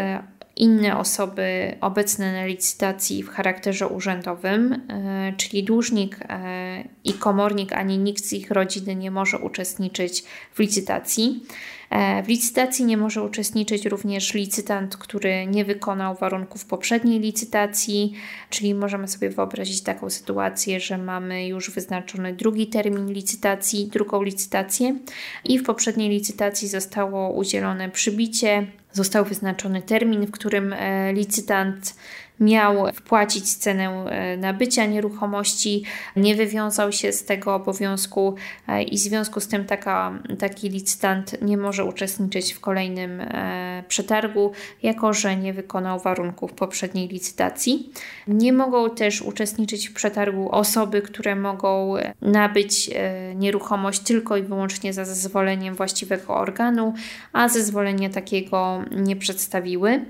inne 0.56 0.98
osoby 0.98 1.76
obecne 1.80 2.32
na 2.32 2.46
licytacji 2.46 3.22
w 3.22 3.28
charakterze 3.28 3.88
urzędowym, 3.88 4.72
e, 4.72 5.32
czyli 5.36 5.64
dłużnik 5.64 6.18
e, 6.28 6.84
i 7.04 7.12
komornik 7.12 7.72
ani 7.72 7.98
nikt 7.98 8.24
z 8.24 8.32
ich 8.32 8.50
rodziny 8.50 8.96
nie 8.96 9.10
może 9.10 9.38
uczestniczyć 9.38 10.24
w 10.54 10.58
licytacji. 10.58 11.46
E, 11.92 12.22
w 12.22 12.28
licytacji 12.28 12.84
nie 12.84 12.96
może 12.96 13.22
uczestniczyć 13.22 13.86
również 13.86 14.34
licytant, 14.34 14.96
który 14.96 15.46
nie 15.46 15.64
wykonał 15.64 16.14
warunków 16.14 16.64
poprzedniej 16.64 17.20
licytacji, 17.20 18.12
czyli 18.50 18.74
możemy 18.74 19.08
sobie 19.08 19.30
wyobrazić 19.30 19.82
taką 19.82 20.10
sytuację, 20.10 20.80
że 20.80 20.98
mamy 20.98 21.46
już 21.46 21.70
wyznaczony 21.70 22.32
drugi 22.32 22.66
termin 22.66 23.12
licytacji, 23.12 23.86
drugą 23.86 24.22
licytację 24.22 24.98
i 25.44 25.58
w 25.58 25.62
poprzedniej 25.62 26.08
licytacji 26.10 26.68
zostało 26.68 27.32
udzielone 27.32 27.90
przybicie, 27.90 28.66
został 28.92 29.24
wyznaczony 29.24 29.82
termin, 29.82 30.26
w 30.26 30.30
którym 30.30 30.72
e, 30.72 31.12
licytant 31.12 31.94
miał 32.42 32.92
wpłacić 32.94 33.54
cenę 33.54 33.84
e, 33.84 34.36
nabycia 34.36 34.86
nieruchomości, 34.86 35.84
nie 36.16 36.34
wywiązał 36.34 36.92
się 36.92 37.12
z 37.12 37.24
tego 37.24 37.54
obowiązku 37.54 38.34
e, 38.68 38.82
i 38.82 38.96
w 38.96 39.00
związku 39.00 39.40
z 39.40 39.48
tym 39.48 39.64
taka, 39.64 40.18
taki 40.38 40.68
licytant 40.68 41.42
nie 41.42 41.56
może 41.56 41.84
uczestniczyć 41.84 42.52
w 42.52 42.60
kolejnym 42.60 43.20
e, 43.20 43.84
przetargu, 43.88 44.52
jako 44.82 45.12
że 45.12 45.36
nie 45.36 45.52
wykonał 45.52 46.00
warunków 46.00 46.52
poprzedniej 46.52 47.08
licytacji. 47.08 47.92
Nie 48.28 48.52
mogą 48.52 48.90
też 48.90 49.22
uczestniczyć 49.22 49.88
w 49.88 49.92
przetargu 49.92 50.50
osoby, 50.50 51.02
które 51.02 51.36
mogą 51.36 51.94
nabyć 52.22 52.90
nieruchomość 53.34 54.00
tylko 54.00 54.36
i 54.36 54.42
wyłącznie 54.42 54.92
za 54.92 55.04
zezwoleniem 55.04 55.74
właściwego 55.74 56.36
organu, 56.36 56.94
a 57.32 57.48
zezwolenia 57.48 58.10
takiego 58.10 58.84
nie 58.90 59.16
przedstawiły. 59.16 60.04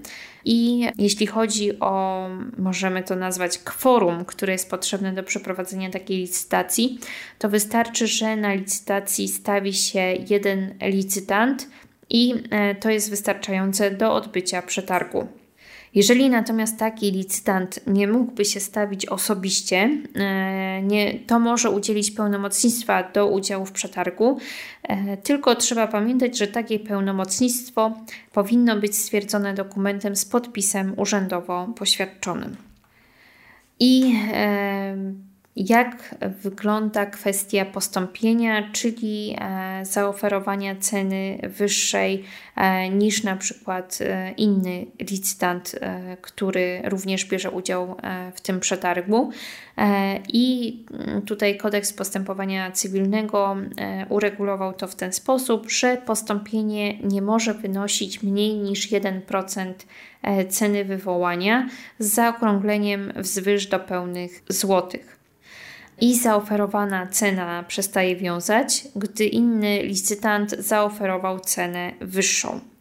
I 0.44 0.88
jeśli 0.98 1.26
chodzi 1.26 1.80
o, 1.80 2.28
możemy 2.58 3.02
to 3.02 3.16
nazwać 3.16 3.58
kworum, 3.58 4.24
które 4.24 4.52
jest 4.52 4.70
potrzebne 4.70 5.12
do 5.12 5.22
przeprowadzenia 5.22 5.90
takiej 5.90 6.16
licytacji, 6.16 6.98
to 7.38 7.48
wystarczy, 7.48 8.06
że 8.06 8.36
na 8.36 8.54
licytacji 8.54 9.28
stawi 9.28 9.74
się 9.74 10.00
jeden 10.30 10.74
licytant 10.82 11.68
i 12.10 12.34
e, 12.50 12.74
to 12.74 12.90
jest 12.90 13.10
wystarczające 13.10 13.90
do 13.90 14.14
odbycia 14.14 14.62
przetargu. 14.62 15.41
Jeżeli 15.94 16.30
natomiast 16.30 16.78
taki 16.78 17.10
licytant 17.10 17.80
nie 17.86 18.08
mógłby 18.08 18.44
się 18.44 18.60
stawić 18.60 19.06
osobiście, 19.06 19.90
e, 20.14 20.82
nie, 20.82 21.18
to 21.18 21.38
może 21.38 21.70
udzielić 21.70 22.10
pełnomocnictwa 22.10 23.10
do 23.10 23.26
udziału 23.28 23.66
w 23.66 23.72
przetargu, 23.72 24.38
e, 24.82 25.16
tylko 25.16 25.54
trzeba 25.54 25.86
pamiętać, 25.86 26.38
że 26.38 26.46
takie 26.46 26.78
pełnomocnictwo 26.78 27.92
powinno 28.32 28.76
być 28.76 28.96
stwierdzone 28.96 29.54
dokumentem 29.54 30.16
z 30.16 30.24
podpisem 30.24 30.94
urzędowo 30.96 31.68
poświadczonym. 31.76 32.56
I 33.80 34.14
e, 34.32 34.96
jak 35.56 36.14
wygląda 36.42 37.06
kwestia 37.06 37.64
postąpienia, 37.64 38.70
czyli 38.72 39.36
e, 39.38 39.84
zaoferowania 39.84 40.76
ceny 40.76 41.38
wyższej 41.42 42.24
e, 42.56 42.88
niż 42.88 43.22
na 43.22 43.36
przykład 43.36 43.98
e, 44.00 44.32
inny 44.32 44.86
licytant, 45.00 45.78
który 46.20 46.82
również 46.84 47.24
bierze 47.24 47.50
udział 47.50 47.96
w 48.34 48.40
tym 48.40 48.60
przetargu. 48.60 49.30
I 50.28 50.78
tutaj 51.26 51.56
kodeks 51.56 51.92
postępowania 51.92 52.70
cywilnego 52.70 53.56
uregulował 54.08 54.72
to 54.72 54.88
w 54.88 54.94
ten 54.94 55.12
sposób, 55.12 55.70
że 55.70 55.96
postąpienie 55.96 56.98
nie 56.98 57.22
może 57.22 57.54
wynosić 57.54 58.22
mniej 58.22 58.54
niż 58.54 58.90
1% 58.90 59.72
ceny 60.48 60.84
wywołania 60.84 61.68
z 61.98 62.06
zaokrągleniem 62.06 63.12
wzwyż 63.16 63.66
do 63.66 63.80
pełnych 63.80 64.42
złotych 64.48 65.21
i 66.02 66.18
zaoferowana 66.18 67.06
cena 67.06 67.62
przestaje 67.62 68.16
wiązać, 68.16 68.84
gdy 68.96 69.26
inny 69.26 69.82
licytant 69.82 70.50
zaoferował 70.50 71.40
cenę 71.40 71.92
wyższą. 72.00 72.71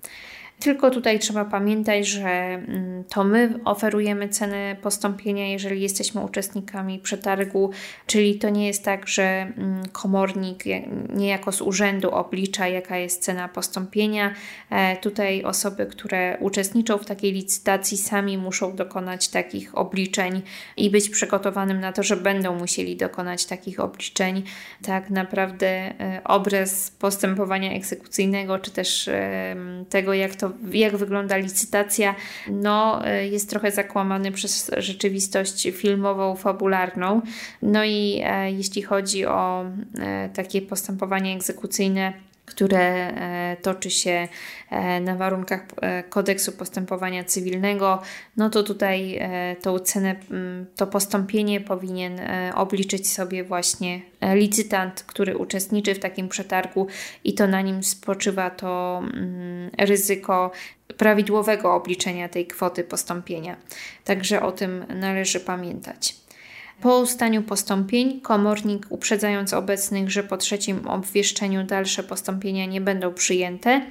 Tylko 0.62 0.90
tutaj 0.90 1.20
trzeba 1.20 1.46
pamiętać, 1.46 2.08
że 2.08 2.30
mm, 2.30 3.04
to 3.04 3.24
my 3.24 3.60
oferujemy 3.66 4.30
cenę 4.30 4.76
postąpienia, 4.82 5.48
jeżeli 5.48 5.82
jesteśmy 5.82 6.22
uczestnikami 6.22 7.00
przetargu, 7.00 7.72
czyli 8.08 8.40
to 8.40 8.50
nie 8.50 8.68
jest 8.68 8.86
tak, 8.86 9.08
że 9.08 9.24
mm, 9.24 9.84
komornik 9.92 10.64
niejako 11.10 11.52
z 11.52 11.62
urzędu 11.62 12.12
oblicza, 12.12 12.68
jaka 12.68 12.98
jest 12.98 13.24
cena 13.24 13.48
postąpienia. 13.48 14.34
E, 14.70 14.98
tutaj 14.98 15.44
osoby, 15.44 15.86
które 15.86 16.38
uczestniczą 16.40 16.98
w 16.98 17.06
takiej 17.06 17.32
licytacji, 17.32 17.98
sami 17.98 18.38
muszą 18.38 18.76
dokonać 18.76 19.30
takich 19.30 19.78
obliczeń 19.78 20.42
i 20.78 20.90
być 20.90 21.10
przygotowanym 21.10 21.80
na 21.80 21.94
to, 21.94 22.04
że 22.04 22.18
będą 22.18 22.56
musieli 22.56 22.96
dokonać 22.96 23.46
takich 23.46 23.80
obliczeń. 23.80 24.44
Tak 24.84 25.10
naprawdę 25.10 25.68
e, 25.68 26.22
obraz 26.24 26.92
postępowania 26.92 27.72
egzekucyjnego, 27.74 28.60
czy 28.60 28.72
też 28.72 29.10
tego, 29.90 30.14
jak 30.14 30.36
to 30.36 30.51
jak 30.72 30.98
wygląda 30.98 31.38
licytacja, 31.38 32.16
no, 32.50 33.08
e, 33.08 33.28
jest 33.28 33.50
trochę 33.50 33.72
zakłamany 33.72 34.32
przez 34.32 34.72
rzeczywistość 34.78 35.68
filmową, 35.74 36.36
fabularną. 36.36 37.22
No 37.62 37.84
i 37.84 38.22
e, 38.24 38.52
jeśli 38.52 38.82
chodzi 38.82 39.26
o 39.26 39.66
e, 40.00 40.30
takie 40.30 40.62
postępowanie 40.62 41.36
egzekucyjne, 41.36 42.14
które 42.52 43.14
toczy 43.62 43.92
się 43.92 44.28
na 45.02 45.16
warunkach 45.16 45.66
kodeksu 46.10 46.52
postępowania 46.52 47.24
cywilnego, 47.24 48.02
no 48.38 48.50
to 48.50 48.64
tutaj 48.64 49.20
tą 49.62 49.80
cenę, 49.80 50.16
to 50.76 50.88
postąpienie 50.88 51.62
powinien 51.62 52.22
obliczyć 52.56 53.12
sobie 53.12 53.44
właśnie 53.44 54.02
licytant, 54.34 55.04
który 55.04 55.38
uczestniczy 55.38 55.96
w 55.96 56.00
takim 56.00 56.30
przetargu 56.30 56.88
i 57.24 57.34
to 57.34 57.48
na 57.48 57.62
nim 57.62 57.84
spoczywa 57.84 58.50
to 58.50 59.02
ryzyko 59.78 60.52
prawidłowego 60.98 61.74
obliczenia 61.74 62.30
tej 62.30 62.48
kwoty 62.48 62.84
postąpienia. 62.84 63.58
Także 64.04 64.42
o 64.42 64.52
tym 64.52 64.86
należy 64.90 65.40
pamiętać. 65.40 66.16
Po 66.82 67.00
ustaniu 67.00 67.44
postąpień, 67.44 68.22
komornik 68.22 68.86
uprzedzając 68.90 69.54
obecnych, 69.54 70.12
że 70.12 70.24
po 70.24 70.38
trzecim 70.38 70.88
obwieszczeniu 70.88 71.64
dalsze 71.64 72.04
postąpienia 72.04 72.66
nie 72.66 72.82
będą 72.82 73.14
przyjęte, 73.14 73.82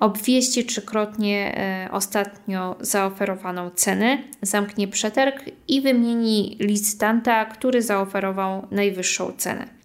obwieści 0.00 0.64
trzykrotnie 0.64 1.58
e, 1.58 1.88
ostatnio 1.92 2.76
zaoferowaną 2.80 3.70
cenę, 3.70 4.18
zamknie 4.42 4.88
przetarg 4.88 5.44
i 5.68 5.80
wymieni 5.80 6.56
licytanta, 6.60 7.44
który 7.44 7.82
zaoferował 7.82 8.66
najwyższą 8.70 9.32
cenę. 9.32 9.75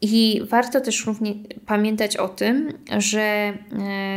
I 0.00 0.42
warto 0.50 0.80
też 0.80 1.06
również 1.06 1.36
pamiętać 1.66 2.16
o 2.16 2.28
tym, 2.28 2.72
że 2.98 3.20
e, 3.20 3.54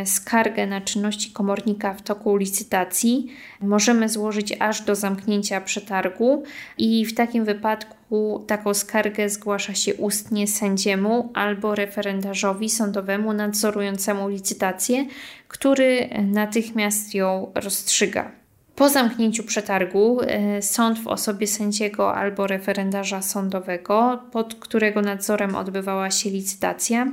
skargę 0.05 0.67
na 0.67 0.81
czynności 0.81 1.31
komornika 1.31 1.93
w 1.93 2.01
toku 2.01 2.37
licytacji 2.37 3.27
możemy 3.61 4.09
złożyć 4.09 4.53
aż 4.59 4.81
do 4.81 4.95
zamknięcia 4.95 5.61
przetargu, 5.61 6.43
i 6.77 7.05
w 7.05 7.13
takim 7.13 7.45
wypadku 7.45 8.43
taką 8.47 8.73
skargę 8.73 9.29
zgłasza 9.29 9.73
się 9.73 9.95
ustnie 9.95 10.47
sędziemu 10.47 11.31
albo 11.33 11.75
referendarzowi 11.75 12.69
sądowemu 12.69 13.33
nadzorującemu 13.33 14.29
licytację, 14.29 15.05
który 15.47 16.09
natychmiast 16.23 17.15
ją 17.15 17.51
rozstrzyga. 17.55 18.38
Po 18.79 18.89
zamknięciu 18.89 19.43
przetargu 19.43 20.21
e, 20.21 20.61
sąd 20.61 20.99
w 20.99 21.07
osobie 21.07 21.47
sędziego 21.47 22.15
albo 22.15 22.47
referendarza 22.47 23.21
sądowego, 23.21 24.23
pod 24.31 24.55
którego 24.55 25.01
nadzorem 25.01 25.55
odbywała 25.55 26.11
się 26.11 26.29
licytacja, 26.29 27.11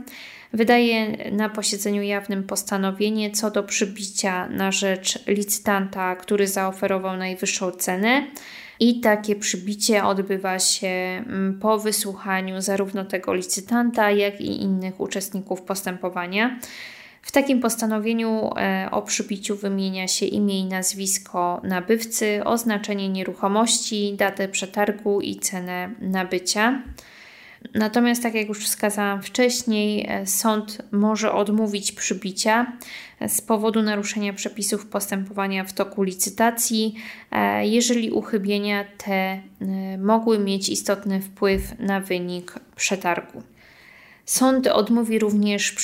wydaje 0.53 1.31
na 1.33 1.49
posiedzeniu 1.49 2.03
jawnym 2.03 2.45
postanowienie 2.45 3.31
co 3.31 3.51
do 3.51 3.63
przybicia 3.63 4.49
na 4.49 4.73
rzecz 4.73 5.27
licytanta, 5.27 6.17
który 6.17 6.49
zaoferował 6.49 7.17
najwyższą 7.17 7.71
cenę. 7.71 8.27
I 8.81 9.01
takie 9.01 9.37
przybicie 9.37 10.05
odbywa 10.05 10.59
się 10.59 10.89
mm, 10.89 11.59
po 11.61 11.79
wysłuchaniu 11.79 12.61
zarówno 12.61 13.05
tego 13.05 13.35
licytanta, 13.35 14.11
jak 14.11 14.41
i 14.41 14.63
innych 14.63 15.01
uczestników 15.01 15.63
postępowania. 15.63 16.59
W 17.27 17.33
takim 17.33 17.61
postanowieniu 17.61 18.51
e, 18.57 18.89
o 18.91 19.03
przybiciu 19.03 19.57
wymienia 19.57 20.09
się 20.09 20.27
imię 20.27 20.61
i 20.61 20.65
nazwisko 20.65 21.61
nabywcy, 21.65 22.41
oznaczenie 22.45 23.09
nieruchomości, 23.09 24.15
datę 24.19 24.49
przetargu 24.49 25.21
i 25.21 25.37
cenę 25.37 25.91
nabycia. 26.01 26.83
Natomiast, 27.75 28.23
tak 28.23 28.35
jak 28.35 28.49
już 28.49 28.65
wskazałam 28.65 29.23
wcześniej, 29.23 30.07
e, 30.09 30.27
sąd 30.27 30.79
może 30.93 31.33
odmówić 31.33 31.93
przybicia 31.93 32.73
e, 33.21 33.29
z 33.29 33.41
powodu 33.41 33.83
naruszenia 33.83 34.33
przepisów 34.33 34.87
postępowania 34.87 35.65
w 35.65 35.73
toku 35.73 36.03
licytacji, 36.03 36.95
jeżeli 37.63 38.11
uchybienia 38.11 38.85
te 38.99 39.41
mogły 39.99 40.39
mieć 40.39 40.69
istotny 40.69 41.21
wpływ 41.21 41.79
na 41.79 42.01
wynik 42.01 42.55
przetargu. 42.77 43.43
Sąd 44.27 44.67
odmówi 44.67 45.19
również 45.19 45.75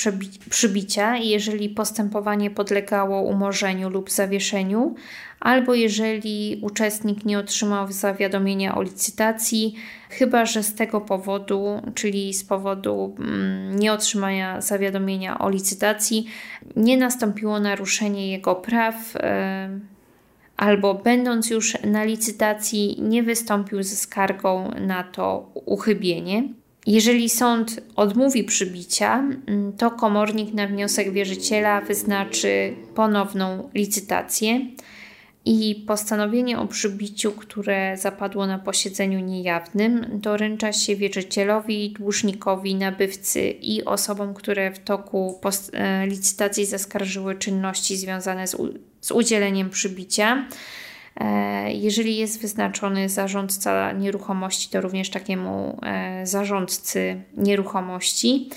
przybicia, 0.49 1.17
jeżeli 1.17 1.69
postępowanie 1.69 2.51
podlegało 2.51 3.21
umorzeniu 3.21 3.89
lub 3.89 4.11
zawieszeniu, 4.11 4.95
albo 5.39 5.73
jeżeli 5.73 6.59
uczestnik 6.61 7.25
nie 7.25 7.39
otrzymał 7.39 7.91
zawiadomienia 7.91 8.75
o 8.75 8.81
licytacji, 8.81 9.75
chyba 10.09 10.45
że 10.45 10.63
z 10.63 10.75
tego 10.75 11.01
powodu, 11.01 11.81
czyli 11.95 12.33
z 12.33 12.43
powodu 12.43 13.15
mm, 13.19 13.79
nieotrzymania 13.79 14.61
zawiadomienia 14.61 15.39
o 15.39 15.49
licytacji, 15.49 16.25
nie 16.75 16.97
nastąpiło 16.97 17.59
naruszenie 17.59 18.31
jego 18.31 18.55
praw. 18.55 19.15
E, 19.15 19.79
albo 20.57 20.93
będąc 20.93 21.49
już 21.49 21.77
na 21.83 22.03
licytacji, 22.03 22.97
nie 23.01 23.23
wystąpił 23.23 23.83
ze 23.83 23.95
skargą 23.95 24.71
na 24.79 25.03
to 25.03 25.51
uchybienie. 25.65 26.62
Jeżeli 26.87 27.29
sąd 27.29 27.81
odmówi 27.95 28.43
przybicia, 28.43 29.19
mm, 29.19 29.73
to 29.77 29.91
komornik 29.91 30.53
na 30.53 30.67
wniosek 30.67 31.11
wierzyciela 31.11 31.81
wyznaczy 31.81 32.75
ponowną 32.95 33.69
licytację 33.73 34.59
i 35.45 35.83
postanowienie 35.87 36.59
o 36.59 36.67
przybiciu, 36.67 37.31
które 37.31 37.97
zapadło 37.97 38.47
na 38.47 38.59
posiedzeniu 38.59 39.19
niejawnym, 39.19 40.05
doręcza 40.13 40.73
się 40.73 40.95
wierzycielowi, 40.95 41.91
dłużnikowi, 41.91 42.75
nabywcy 42.75 43.49
i 43.49 43.85
osobom, 43.85 44.33
które 44.33 44.71
w 44.71 44.79
toku 44.79 45.39
e, 45.73 46.07
licytacji 46.07 46.65
zaskarżyły 46.65 47.35
czynności 47.35 47.97
związane 47.97 48.47
z, 48.47 48.57
z 49.01 49.11
udzieleniem 49.11 49.69
przybicia. 49.69 50.45
E, 51.15 51.73
jeżeli 51.73 52.17
jest 52.17 52.41
wyznaczony 52.41 53.09
zarządca 53.09 53.91
nieruchomości, 53.91 54.69
to 54.69 54.81
również 54.81 55.09
takiemu 55.09 55.79
e, 55.83 56.27
zarządcy 56.27 57.21
nieruchomości. 57.37 58.49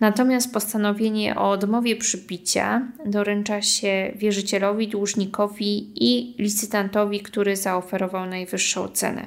Natomiast 0.00 0.52
postanowienie 0.52 1.36
o 1.36 1.50
odmowie 1.50 1.96
przybicia 1.96 2.82
doręcza 3.06 3.62
się 3.62 4.12
wierzycielowi, 4.16 4.88
dłużnikowi 4.88 5.90
i 5.94 6.34
licytantowi, 6.42 7.20
który 7.20 7.56
zaoferował 7.56 8.26
najwyższą 8.26 8.88
cenę. 8.88 9.26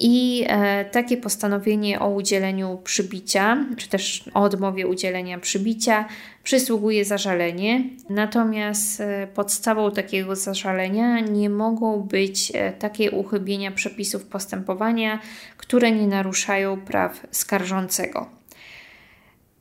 I 0.00 0.44
e, 0.48 0.84
takie 0.84 1.16
postanowienie 1.16 2.00
o 2.00 2.10
udzieleniu 2.10 2.80
przybicia, 2.84 3.66
czy 3.76 3.88
też 3.88 4.30
o 4.34 4.42
odmowie 4.42 4.86
udzielenia 4.86 5.38
przybicia, 5.38 6.04
przysługuje 6.42 7.04
zażalenie. 7.04 7.84
Natomiast 8.10 9.00
e, 9.00 9.28
podstawą 9.34 9.90
takiego 9.90 10.36
zażalenia 10.36 11.20
nie 11.20 11.50
mogą 11.50 12.00
być 12.00 12.52
e, 12.54 12.72
takie 12.72 13.10
uchybienia 13.10 13.70
przepisów 13.70 14.24
postępowania, 14.24 15.18
które 15.56 15.92
nie 15.92 16.06
naruszają 16.06 16.80
praw 16.80 17.26
skarżącego. 17.30 18.42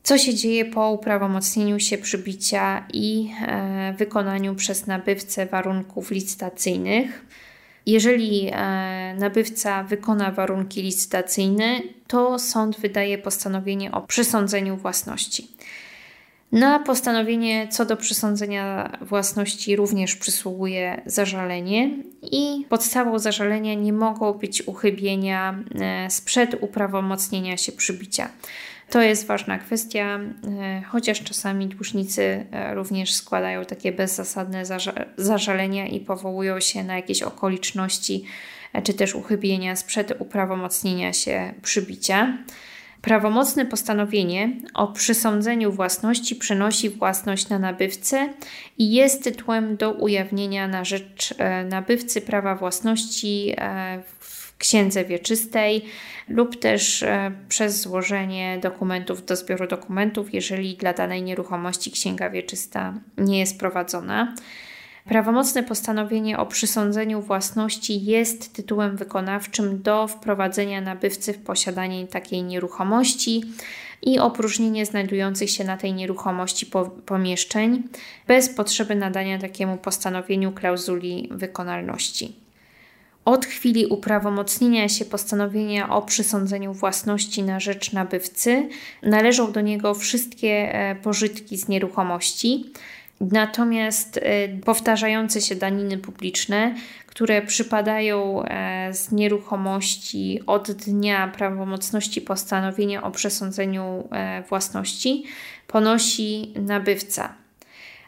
Co 0.03 0.17
się 0.17 0.35
dzieje 0.35 0.65
po 0.65 0.91
uprawomocnieniu 0.91 1.79
się 1.79 1.97
przybicia 1.97 2.87
i 2.93 3.31
e, 3.47 3.93
wykonaniu 3.97 4.55
przez 4.55 4.87
nabywcę 4.87 5.45
warunków 5.45 6.11
licytacyjnych? 6.11 7.25
Jeżeli 7.85 8.49
e, 8.51 9.15
nabywca 9.19 9.83
wykona 9.83 10.31
warunki 10.31 10.81
licytacyjne, 10.81 11.81
to 12.07 12.39
sąd 12.39 12.79
wydaje 12.79 13.17
postanowienie 13.17 13.91
o 13.91 14.01
przysądzeniu 14.01 14.77
własności. 14.77 15.47
Na 16.51 16.79
postanowienie 16.79 17.67
co 17.67 17.85
do 17.85 17.97
przysądzenia 17.97 18.97
własności 19.01 19.75
również 19.75 20.15
przysługuje 20.15 21.01
zażalenie 21.05 21.89
i 22.31 22.65
podstawą 22.69 23.19
zażalenia 23.19 23.73
nie 23.73 23.93
mogą 23.93 24.33
być 24.33 24.61
uchybienia 24.67 25.63
e, 25.81 26.09
sprzed 26.09 26.55
uprawomocnienia 26.61 27.57
się 27.57 27.71
przybicia. 27.71 28.29
To 28.91 29.01
jest 29.01 29.27
ważna 29.27 29.57
kwestia, 29.57 30.19
e, 30.59 30.81
chociaż 30.87 31.23
czasami 31.23 31.67
dłużnicy 31.67 32.45
e, 32.51 32.75
również 32.75 33.13
składają 33.13 33.65
takie 33.65 33.91
bezzasadne 33.91 34.63
zażalenia 35.17 35.87
i 35.87 35.99
powołują 35.99 36.59
się 36.59 36.83
na 36.83 36.95
jakieś 36.95 37.21
okoliczności 37.21 38.23
e, 38.73 38.81
czy 38.81 38.93
też 38.93 39.15
uchybienia 39.15 39.75
sprzed 39.75 40.13
uprawomocnienia 40.19 41.13
się 41.13 41.53
przybicia. 41.61 42.37
Prawomocne 43.01 43.65
postanowienie 43.65 44.49
o 44.73 44.87
przysądzeniu 44.87 45.71
własności 45.71 46.35
przenosi 46.35 46.89
własność 46.89 47.49
na 47.49 47.59
nabywcę 47.59 48.29
i 48.77 48.91
jest 48.91 49.23
tytułem 49.23 49.77
do 49.77 49.91
ujawnienia 49.91 50.67
na 50.67 50.85
rzecz 50.85 51.33
nabywcy 51.69 52.21
prawa 52.21 52.55
własności 52.55 53.55
w 54.19 54.30
księdze 54.61 55.05
wieczystej 55.05 55.85
lub 56.27 56.59
też 56.59 57.03
e, 57.03 57.31
przez 57.49 57.81
złożenie 57.81 58.59
dokumentów 58.61 59.25
do 59.25 59.35
zbioru 59.35 59.67
dokumentów, 59.67 60.33
jeżeli 60.33 60.77
dla 60.77 60.93
danej 60.93 61.23
nieruchomości 61.23 61.91
księga 61.91 62.29
wieczysta 62.29 62.93
nie 63.17 63.39
jest 63.39 63.59
prowadzona. 63.59 64.35
Prawomocne 65.05 65.63
postanowienie 65.63 66.37
o 66.37 66.45
przysądzeniu 66.45 67.21
własności 67.21 68.05
jest 68.05 68.53
tytułem 68.53 68.97
wykonawczym 68.97 69.81
do 69.81 70.07
wprowadzenia 70.07 70.81
nabywcy 70.81 71.33
w 71.33 71.37
posiadanie 71.37 72.07
takiej 72.07 72.43
nieruchomości 72.43 73.43
i 74.01 74.19
opróżnienie 74.19 74.85
znajdujących 74.85 75.49
się 75.49 75.63
na 75.63 75.77
tej 75.77 75.93
nieruchomości 75.93 76.65
pomieszczeń 77.05 77.83
bez 78.27 78.49
potrzeby 78.49 78.95
nadania 78.95 79.39
takiemu 79.39 79.77
postanowieniu 79.77 80.51
klauzuli 80.51 81.29
wykonalności. 81.31 82.41
Od 83.25 83.45
chwili 83.45 83.85
uprawomocnienia 83.85 84.89
się 84.89 85.05
postanowienia 85.05 85.89
o 85.89 86.01
przysądzeniu 86.01 86.73
własności 86.73 87.43
na 87.43 87.59
rzecz 87.59 87.93
nabywcy 87.93 88.69
należą 89.03 89.51
do 89.51 89.61
niego 89.61 89.93
wszystkie 89.93 90.75
e, 90.75 90.95
pożytki 90.95 91.57
z 91.57 91.67
nieruchomości, 91.67 92.71
Natomiast 93.31 94.17
e, 94.17 94.47
powtarzające 94.47 95.41
się 95.41 95.55
daniny 95.55 95.97
publiczne, 95.97 96.75
które 97.07 97.41
przypadają 97.41 98.43
e, 98.43 98.93
z 98.93 99.11
nieruchomości 99.11 100.39
od 100.47 100.71
dnia 100.71 101.27
prawomocności 101.27 102.21
postanowienia 102.21 103.03
o 103.03 103.11
przesądzeniu 103.11 104.09
własności, 104.49 105.23
ponosi 105.67 106.53
nabywca. 106.55 107.40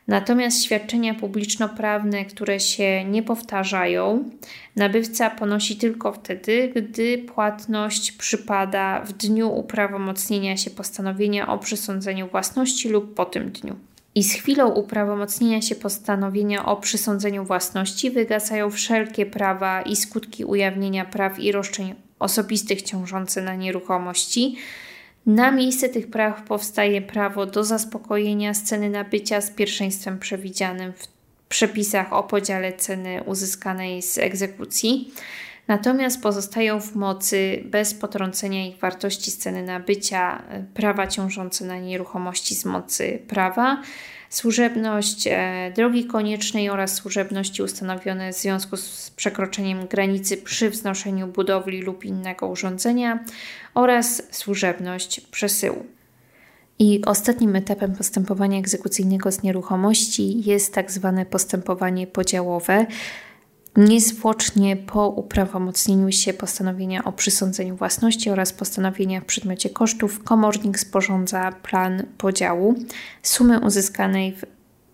Natomiast 0.07 0.63
świadczenia 0.63 1.13
publiczno-prawne, 1.13 2.25
które 2.25 2.59
się 2.59 3.03
nie 3.03 3.23
powtarzają, 3.23 4.29
nabywca 4.75 5.29
ponosi 5.29 5.75
tylko 5.75 6.13
wtedy, 6.13 6.71
gdy 6.75 7.17
płatność 7.17 8.11
przypada 8.11 9.01
w 9.01 9.13
dniu 9.13 9.55
uprawomocnienia 9.55 10.57
się 10.57 10.71
postanowienia 10.71 11.47
o 11.47 11.57
przesądzeniu 11.57 12.27
własności 12.27 12.89
lub 12.89 13.13
po 13.13 13.25
tym 13.25 13.51
dniu 13.51 13.75
i 14.15 14.23
z 14.23 14.33
chwilą 14.33 14.69
uprawomocnienia 14.69 15.61
się 15.61 15.75
postanowienia 15.75 16.65
o 16.65 16.75
przysądzeniu 16.75 17.45
własności 17.45 18.11
wygasają 18.11 18.71
wszelkie 18.71 19.25
prawa 19.25 19.81
i 19.81 19.95
skutki 19.95 20.45
ujawnienia 20.45 21.05
praw 21.05 21.39
i 21.39 21.51
roszczeń 21.51 21.95
osobistych 22.19 22.81
ciążące 22.81 23.41
na 23.41 23.55
nieruchomości. 23.55 24.55
Na 25.25 25.51
miejsce 25.51 25.89
tych 25.89 26.09
praw 26.09 26.43
powstaje 26.43 27.01
prawo 27.01 27.45
do 27.45 27.63
zaspokojenia 27.63 28.53
sceny 28.53 28.89
nabycia 28.89 29.41
z 29.41 29.51
pierwszeństwem 29.51 30.19
przewidzianym 30.19 30.93
w 30.93 31.07
przepisach 31.49 32.13
o 32.13 32.23
podziale 32.23 32.73
ceny 32.73 33.23
uzyskanej 33.25 34.01
z 34.01 34.17
egzekucji 34.17 35.13
natomiast 35.67 36.21
pozostają 36.21 36.81
w 36.81 36.95
mocy 36.95 37.63
bez 37.65 37.93
potrącenia 37.93 38.67
ich 38.67 38.77
wartości 38.77 39.31
sceny 39.31 39.63
nabycia 39.63 40.43
e, 40.49 40.63
prawa 40.73 41.07
ciążące 41.07 41.65
na 41.65 41.79
nieruchomości 41.79 42.55
z 42.55 42.65
mocy 42.65 43.19
prawa, 43.27 43.81
służebność 44.29 45.27
e, 45.27 45.71
drogi 45.75 46.05
koniecznej 46.05 46.69
oraz 46.69 46.93
służebności 46.93 47.63
ustanowione 47.63 48.33
w 48.33 48.35
związku 48.35 48.77
z 48.77 49.11
przekroczeniem 49.15 49.87
granicy 49.87 50.37
przy 50.37 50.69
wznoszeniu 50.69 51.27
budowli 51.27 51.81
lub 51.81 52.05
innego 52.05 52.47
urządzenia 52.47 53.19
oraz 53.73 54.23
służebność 54.31 55.21
przesyłu. 55.21 55.85
I 56.79 57.01
ostatnim 57.05 57.55
etapem 57.55 57.95
postępowania 57.95 58.59
egzekucyjnego 58.59 59.31
z 59.31 59.43
nieruchomości 59.43 60.43
jest 60.49 60.73
tak 60.73 60.91
zwane 60.91 61.25
postępowanie 61.25 62.07
podziałowe, 62.07 62.85
niezwłocznie 63.77 64.75
po 64.77 65.09
uprawomocnieniu 65.09 66.11
się 66.11 66.33
postanowienia 66.33 67.03
o 67.03 67.11
przysądzeniu 67.11 67.75
własności 67.75 68.29
oraz 68.29 68.53
postanowienia 68.53 69.21
w 69.21 69.25
przedmiocie 69.25 69.69
kosztów, 69.69 70.23
komornik 70.23 70.79
sporządza 70.79 71.51
plan 71.51 72.03
podziału 72.17 72.75
sumy 73.23 73.59
uzyskanej 73.59 74.31
w 74.31 74.45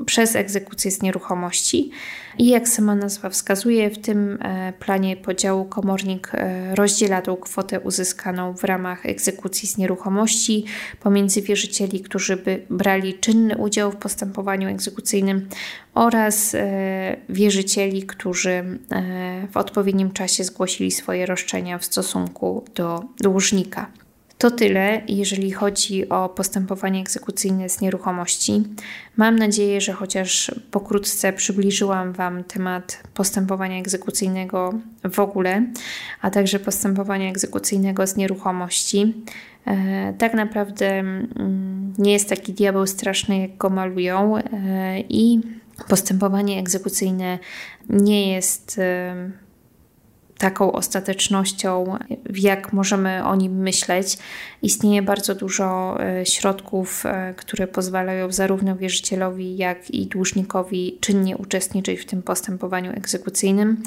przez 0.06 0.36
egzekucję 0.36 0.92
z 0.92 1.02
nieruchomości. 1.02 1.92
I 2.38 2.48
jak 2.48 2.70
sama 2.70 2.96
nazwa 2.96 3.30
wskazuje, 3.30 3.90
w 3.90 3.98
tym 3.98 4.38
e, 4.42 4.74
planie 4.80 5.18
podziału 5.18 5.66
komornik 5.66 6.32
e, 6.34 6.76
rozdziela 6.76 7.22
tą 7.22 7.38
kwotę 7.38 7.80
uzyskaną 7.80 8.54
w 8.54 8.64
ramach 8.64 9.06
egzekucji 9.06 9.68
z 9.68 9.78
nieruchomości 9.78 10.66
pomiędzy 11.00 11.42
wierzycieli, 11.42 12.02
którzy 12.02 12.38
by 12.38 12.66
brali 12.70 13.14
czynny 13.14 13.58
udział 13.58 13.92
w 13.92 13.96
postępowaniu 13.96 14.70
egzekucyjnym 14.70 15.50
oraz 15.94 16.56
e, 16.56 17.18
wierzycieli, 17.30 18.04
którzy 18.04 18.80
w 19.52 19.58
odpowiednim 19.58 20.12
czasie 20.12 20.44
zgłosili 20.44 20.92
swoje 20.92 21.26
roszczenia 21.26 21.78
w 21.78 21.86
stosunku 21.86 22.66
do 22.76 23.04
dłużnika. 23.20 23.92
To 24.40 24.52
tyle, 24.52 25.02
jeżeli 25.08 25.52
chodzi 25.52 26.10
o 26.10 26.30
postępowanie 26.30 27.02
egzekucyjne 27.02 27.70
z 27.70 27.82
nieruchomości. 27.82 28.64
Mam 29.18 29.36
nadzieję, 29.36 29.82
że 29.82 29.94
chociaż 29.94 30.52
pokrótce 30.72 31.34
przybliżyłam 31.34 32.14
Wam 32.14 32.44
temat 32.44 33.04
postępowania 33.14 33.80
egzekucyjnego 33.80 34.74
w 35.12 35.20
ogóle, 35.20 35.66
a 36.22 36.30
także 36.30 36.60
postępowania 36.60 37.30
egzekucyjnego 37.30 38.08
z 38.08 38.16
nieruchomości. 38.16 39.14
E, 39.68 40.14
tak 40.18 40.34
naprawdę 40.34 40.90
mm, 40.90 41.94
nie 41.98 42.14
jest 42.14 42.30
taki 42.30 42.54
diabeł 42.54 42.88
straszny, 42.88 43.40
jak 43.40 43.58
go 43.58 43.70
malują, 43.70 44.38
e, 44.38 44.42
i 45.00 45.42
postępowanie 45.88 46.60
egzekucyjne 46.60 47.40
nie 47.90 48.34
jest 48.34 48.80
e, 48.80 49.16
taką 50.40 50.72
ostatecznością, 50.72 51.98
jak 52.36 52.74
możemy 52.74 53.26
o 53.26 53.36
nim 53.36 53.54
myśleć. 53.62 54.18
Istnieje 54.62 55.02
bardzo 55.02 55.36
dużo 55.36 55.98
e, 56.00 56.26
środków, 56.26 57.06
e, 57.06 57.34
które 57.38 57.68
pozwalają 57.68 58.32
zarówno 58.32 58.76
wierzycielowi, 58.76 59.58
jak 59.58 59.92
i 59.92 60.08
dłużnikowi 60.08 60.98
czynnie 61.02 61.38
uczestniczyć 61.38 62.00
w 62.00 62.06
tym 62.06 62.22
postępowaniu 62.22 62.92
egzekucyjnym, 62.92 63.84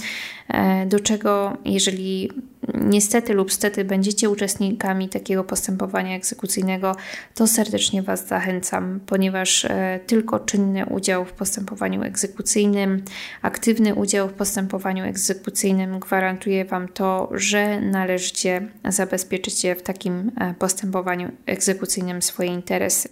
e, 0.49 0.87
do 0.87 1.01
czego, 1.01 1.57
jeżeli 1.65 2.31
niestety 2.75 3.35
lub 3.35 3.53
stety 3.53 3.85
będziecie 3.85 4.31
uczestnikami 4.31 5.09
takiego 5.09 5.45
postępowania 5.45 6.17
egzekucyjnego, 6.17 6.97
to 7.35 7.47
serdecznie 7.47 8.03
Was 8.03 8.29
zachęcam, 8.29 9.01
ponieważ 9.07 9.67
tylko 10.07 10.41
czynny 10.41 10.87
udział 10.87 11.25
w 11.25 11.33
postępowaniu 11.33 12.03
egzekucyjnym, 12.03 13.03
aktywny 13.43 13.95
udział 13.95 14.29
w 14.29 14.33
postępowaniu 14.33 15.05
egzekucyjnym 15.05 16.01
gwarantuje 16.43 16.65
Wam 16.65 16.89
to, 16.89 17.29
że 17.31 17.81
należycie 17.81 18.69
zabezpieczycie 18.89 19.75
w 19.75 19.83
takim 19.83 20.33
postępowaniu 20.59 21.33
egzekucyjnym 21.47 22.23
swoje 22.23 22.49
interesy. 22.49 23.09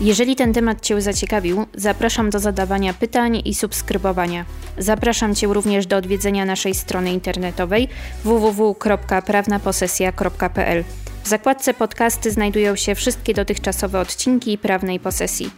Jeżeli 0.00 0.36
ten 0.36 0.52
temat 0.52 0.80
Cię 0.80 1.00
zaciekawił, 1.00 1.66
zapraszam 1.74 2.30
do 2.30 2.38
zadawania 2.38 2.94
pytań 2.94 3.42
i 3.44 3.54
subskrybowania. 3.54 4.44
Zapraszam 4.78 5.34
Cię 5.34 5.46
również 5.46 5.86
do 5.86 5.96
odwiedzenia 5.96 6.44
naszej 6.44 6.74
strony 6.74 7.12
internetowej 7.12 7.88
www.prawnaposesja.pl. 8.24 10.84
W 11.28 11.30
zakładce 11.30 11.74
podcasty 11.74 12.30
znajdują 12.30 12.76
się 12.76 12.94
wszystkie 12.94 13.34
dotychczasowe 13.34 14.00
odcinki 14.00 14.58
prawnej 14.58 15.00
posesji. 15.00 15.50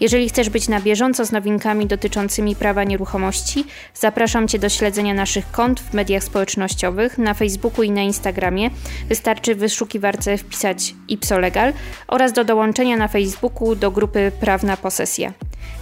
Jeżeli 0.00 0.28
chcesz 0.28 0.50
być 0.50 0.68
na 0.68 0.80
bieżąco 0.80 1.24
z 1.24 1.32
nowinkami 1.32 1.86
dotyczącymi 1.86 2.56
prawa 2.56 2.84
nieruchomości, 2.84 3.64
zapraszam 3.94 4.48
Cię 4.48 4.58
do 4.58 4.68
śledzenia 4.68 5.14
naszych 5.14 5.50
kont 5.50 5.80
w 5.80 5.94
mediach 5.94 6.24
społecznościowych 6.24 7.18
na 7.18 7.34
Facebooku 7.34 7.82
i 7.82 7.90
na 7.90 8.02
Instagramie. 8.02 8.70
Wystarczy 9.08 9.54
w 9.54 9.58
wyszukiwarce 9.58 10.38
wpisać 10.38 10.94
ipsolegal 11.08 11.72
oraz 12.08 12.32
do 12.32 12.44
dołączenia 12.44 12.96
na 12.96 13.08
Facebooku 13.08 13.76
do 13.76 13.90
grupy 13.90 14.32
Prawna 14.40 14.76
Posesja. 14.76 15.32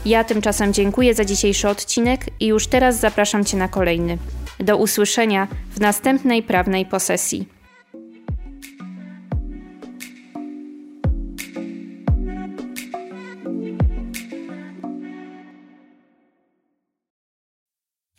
Ja 0.05 0.25
tymczasem 0.25 0.73
dziękuję 0.73 1.15
za 1.15 1.25
dzisiejszy 1.25 1.69
odcinek 1.69 2.27
i 2.41 2.47
już 2.47 2.67
teraz 2.67 3.01
zapraszam 3.01 3.45
Cię 3.45 3.57
na 3.57 3.69
kolejny. 3.69 4.19
Do 4.59 4.77
usłyszenia 4.77 5.49
w 5.71 5.81
następnej 5.81 6.43
prawnej 6.43 6.87
posesji. 6.87 7.60